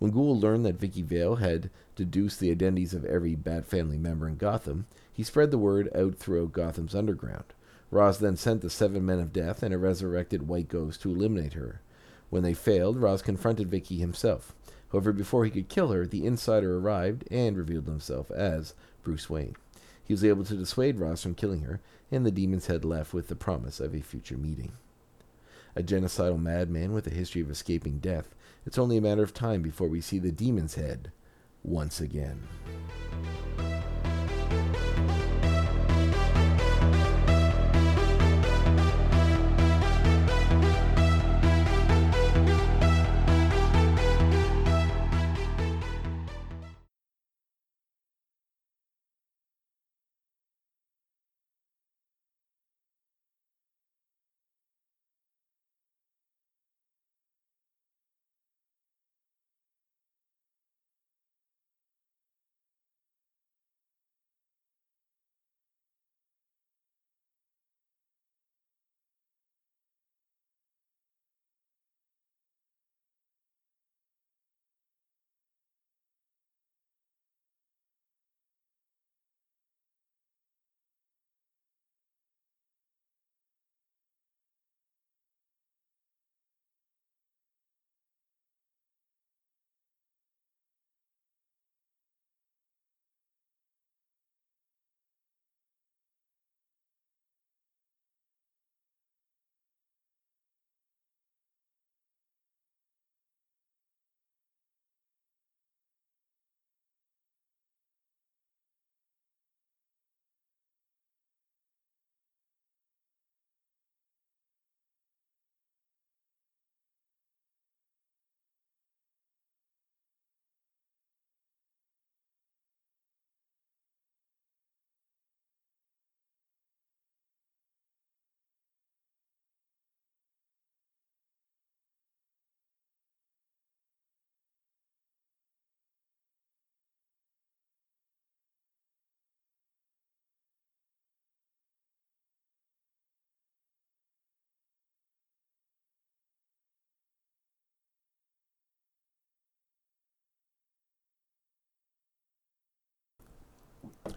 When 0.00 0.12
Ghul 0.12 0.40
learned 0.40 0.64
that 0.64 0.80
Vicki 0.80 1.02
Vale 1.02 1.36
had 1.36 1.68
deduced 1.94 2.40
the 2.40 2.50
identities 2.50 2.94
of 2.94 3.04
every 3.04 3.34
Bat 3.34 3.66
family 3.66 3.98
member 3.98 4.26
in 4.26 4.36
Gotham, 4.36 4.86
he 5.12 5.22
spread 5.22 5.50
the 5.50 5.58
word 5.58 5.90
out 5.94 6.16
throughout 6.16 6.52
Gotham's 6.52 6.94
underground. 6.94 7.44
Ross 7.90 8.16
then 8.16 8.36
sent 8.36 8.62
the 8.62 8.70
Seven 8.70 9.04
Men 9.04 9.20
of 9.20 9.32
Death 9.32 9.62
and 9.62 9.74
a 9.74 9.78
resurrected 9.78 10.48
White 10.48 10.68
Ghost 10.68 11.02
to 11.02 11.10
eliminate 11.10 11.52
her. 11.52 11.82
When 12.30 12.42
they 12.42 12.54
failed, 12.54 12.96
Ross 12.96 13.20
confronted 13.20 13.68
Vicki 13.68 13.98
himself. 13.98 14.54
However, 14.90 15.12
before 15.12 15.44
he 15.44 15.50
could 15.50 15.68
kill 15.68 15.88
her, 15.88 16.06
the 16.06 16.24
insider 16.24 16.78
arrived 16.78 17.24
and 17.30 17.54
revealed 17.58 17.86
himself 17.86 18.30
as 18.30 18.72
Bruce 19.02 19.28
Wayne. 19.28 19.54
He 20.02 20.14
was 20.14 20.24
able 20.24 20.44
to 20.44 20.56
dissuade 20.56 20.98
Ross 20.98 21.22
from 21.22 21.34
killing 21.34 21.60
her, 21.60 21.78
and 22.10 22.24
the 22.24 22.30
demon's 22.30 22.68
head 22.68 22.86
left 22.86 23.12
with 23.12 23.28
the 23.28 23.36
promise 23.36 23.80
of 23.80 23.94
a 23.94 24.00
future 24.00 24.38
meeting. 24.38 24.72
A 25.76 25.82
genocidal 25.82 26.40
madman 26.40 26.94
with 26.94 27.06
a 27.06 27.10
history 27.10 27.42
of 27.42 27.50
escaping 27.50 27.98
death, 27.98 28.34
it's 28.66 28.78
only 28.78 28.96
a 28.96 29.00
matter 29.00 29.22
of 29.22 29.34
time 29.34 29.62
before 29.62 29.88
we 29.88 30.00
see 30.00 30.18
the 30.18 30.32
demon's 30.32 30.74
head 30.74 31.12
once 31.62 32.00
again. 32.00 32.46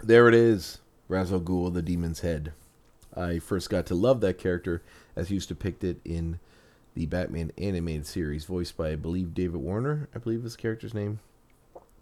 There 0.05 0.27
it 0.27 0.35
is, 0.35 0.79
Ra's 1.07 1.31
al 1.31 1.39
Ghul, 1.39 1.73
the 1.73 1.81
Demon's 1.81 2.19
Head. 2.19 2.51
I 3.15 3.39
first 3.39 3.69
got 3.69 3.85
to 3.85 3.95
love 3.95 4.19
that 4.19 4.37
character 4.37 4.81
as 5.15 5.29
he 5.29 5.35
was 5.35 5.45
depicted 5.45 6.01
in 6.03 6.41
the 6.93 7.05
Batman 7.05 7.53
animated 7.57 8.05
series, 8.05 8.43
voiced 8.43 8.75
by, 8.75 8.89
I 8.89 8.95
believe, 8.97 9.33
David 9.33 9.61
Warner, 9.61 10.09
I 10.13 10.17
believe 10.17 10.43
is 10.43 10.57
the 10.57 10.61
character's 10.61 10.93
name. 10.93 11.21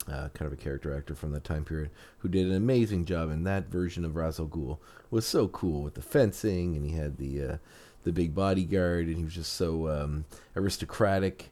Uh, 0.08 0.30
kind 0.30 0.52
of 0.52 0.54
a 0.54 0.56
character 0.56 0.98
actor 0.98 1.14
from 1.14 1.32
that 1.34 1.44
time 1.44 1.64
period 1.64 1.92
who 2.18 2.28
did 2.28 2.48
an 2.48 2.56
amazing 2.56 3.06
job 3.06 3.30
in 3.30 3.44
that 3.44 3.68
version 3.68 4.04
of 4.04 4.16
Ra's 4.16 4.40
al 4.40 4.48
Ghul. 4.48 4.80
Was 5.12 5.28
so 5.28 5.48
cool 5.48 5.84
with 5.84 5.94
the 5.94 6.02
fencing, 6.02 6.76
and 6.76 6.84
he 6.84 6.94
had 6.94 7.18
the 7.18 7.44
uh, 7.44 7.58
the 8.04 8.12
big 8.12 8.34
bodyguard, 8.34 9.06
and 9.06 9.18
he 9.18 9.24
was 9.24 9.36
just 9.36 9.54
so 9.54 9.90
um, 9.90 10.26
aristocratic 10.56 11.52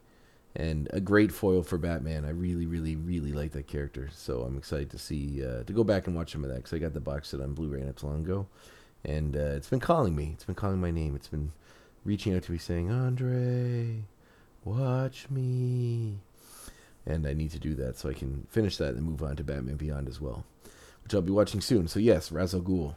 and 0.56 0.88
a 0.92 1.00
great 1.00 1.32
foil 1.32 1.64
for 1.64 1.78
Batman. 1.78 2.26
I 2.26 2.32
really, 2.32 2.66
really, 2.66 2.96
really 2.96 3.32
like 3.32 3.52
that 3.52 3.68
character. 3.68 4.10
So 4.14 4.42
I'm 4.42 4.58
excited 4.58 4.90
to 4.92 4.98
see 4.98 5.46
uh, 5.46 5.64
to 5.64 5.74
go 5.74 5.84
back 5.84 6.08
and 6.08 6.16
watch 6.16 6.32
some 6.32 6.44
of 6.44 6.50
that 6.50 6.58
because 6.58 6.74
I 6.74 6.80
got 6.80 6.94
the 6.94 7.00
box 7.00 7.30
set 7.30 7.42
on 7.42 7.54
Blu-ray 7.54 7.82
not 7.82 7.98
too 7.98 8.08
long 8.08 8.22
ago, 8.24 8.48
and 9.04 9.36
uh, 9.36 9.56
it's 9.56 9.70
been 9.70 9.80
calling 9.80 10.16
me. 10.16 10.32
It's 10.34 10.46
been 10.46 10.56
calling 10.56 10.82
my 10.82 10.92
name. 10.92 11.16
It's 11.16 11.28
been 11.28 11.52
reaching 12.04 12.36
out 12.36 12.44
to 12.44 12.52
me 12.52 12.58
saying, 12.58 12.92
"Andre, 12.92 14.04
watch 14.64 15.30
me," 15.30 16.18
and 17.06 17.28
I 17.28 17.34
need 17.34 17.52
to 17.52 17.60
do 17.60 17.76
that 17.76 17.98
so 17.98 18.10
I 18.10 18.14
can 18.14 18.48
finish 18.50 18.78
that 18.78 18.96
and 18.96 19.04
move 19.04 19.24
on 19.24 19.36
to 19.36 19.44
Batman 19.44 19.76
Beyond 19.76 20.08
as 20.08 20.20
well, 20.20 20.46
which 21.04 21.14
I'll 21.14 21.22
be 21.22 21.32
watching 21.32 21.62
soon. 21.62 21.88
So 21.88 22.00
yes, 22.00 22.32
Ra's 22.32 22.54
al 22.54 22.62
Ghul. 22.62 22.96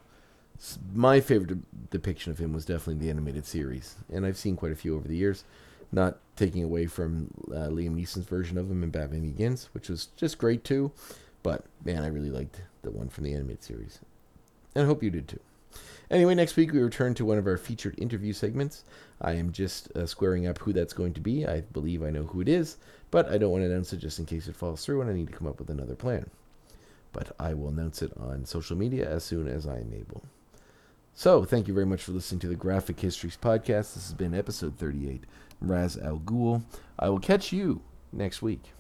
My 0.94 1.20
favorite 1.20 1.48
de- 1.48 1.66
depiction 1.90 2.30
of 2.30 2.38
him 2.38 2.52
was 2.52 2.64
definitely 2.64 3.04
the 3.04 3.10
animated 3.10 3.46
series, 3.46 3.96
and 4.12 4.24
I've 4.24 4.36
seen 4.36 4.56
quite 4.56 4.70
a 4.70 4.76
few 4.76 4.94
over 4.94 5.08
the 5.08 5.16
years 5.16 5.44
not 5.92 6.18
taking 6.36 6.64
away 6.64 6.86
from 6.86 7.28
uh, 7.48 7.68
Liam 7.68 7.94
Neeson's 7.94 8.26
version 8.26 8.58
of 8.58 8.70
him 8.70 8.82
in 8.82 8.90
Batman 8.90 9.22
Begins, 9.22 9.68
which 9.72 9.88
was 9.88 10.06
just 10.16 10.38
great 10.38 10.64
too. 10.64 10.92
But 11.42 11.64
man, 11.84 12.02
I 12.02 12.08
really 12.08 12.30
liked 12.30 12.62
the 12.82 12.90
one 12.90 13.08
from 13.08 13.24
the 13.24 13.34
animated 13.34 13.62
series, 13.62 13.98
and 14.74 14.84
I 14.84 14.86
hope 14.86 15.02
you 15.02 15.10
did 15.10 15.28
too. 15.28 15.40
Anyway, 16.10 16.34
next 16.34 16.56
week 16.56 16.72
we 16.72 16.78
return 16.80 17.14
to 17.14 17.24
one 17.24 17.38
of 17.38 17.46
our 17.46 17.56
featured 17.56 17.98
interview 17.98 18.34
segments. 18.34 18.84
I 19.20 19.32
am 19.32 19.50
just 19.50 19.90
uh, 19.96 20.06
squaring 20.06 20.46
up 20.46 20.58
who 20.58 20.72
that's 20.72 20.92
going 20.92 21.14
to 21.14 21.20
be. 21.20 21.46
I 21.46 21.62
believe 21.62 22.02
I 22.02 22.10
know 22.10 22.24
who 22.24 22.42
it 22.42 22.48
is, 22.48 22.76
but 23.10 23.30
I 23.30 23.38
don't 23.38 23.50
want 23.50 23.62
to 23.62 23.70
announce 23.70 23.92
it 23.92 23.98
just 23.98 24.18
in 24.18 24.26
case 24.26 24.46
it 24.46 24.56
falls 24.56 24.84
through, 24.84 25.00
and 25.00 25.10
I 25.10 25.14
need 25.14 25.28
to 25.28 25.32
come 25.32 25.46
up 25.46 25.58
with 25.58 25.70
another 25.70 25.94
plan. 25.94 26.28
But 27.12 27.34
I 27.38 27.54
will 27.54 27.68
announce 27.68 28.02
it 28.02 28.12
on 28.18 28.44
social 28.44 28.76
media 28.76 29.08
as 29.08 29.24
soon 29.24 29.48
as 29.48 29.66
I 29.66 29.76
am 29.76 29.92
able. 29.94 30.22
So, 31.14 31.44
thank 31.44 31.68
you 31.68 31.74
very 31.74 31.86
much 31.86 32.02
for 32.02 32.12
listening 32.12 32.40
to 32.40 32.48
the 32.48 32.56
Graphic 32.56 33.00
Histories 33.00 33.38
podcast. 33.40 33.94
This 33.94 34.06
has 34.06 34.14
been 34.14 34.34
episode 34.34 34.78
38, 34.78 35.24
Raz 35.62 35.96
Al 35.96 36.18
Ghul. 36.18 36.62
I 36.98 37.08
will 37.08 37.20
catch 37.20 37.52
you 37.52 37.82
next 38.12 38.42
week. 38.42 38.72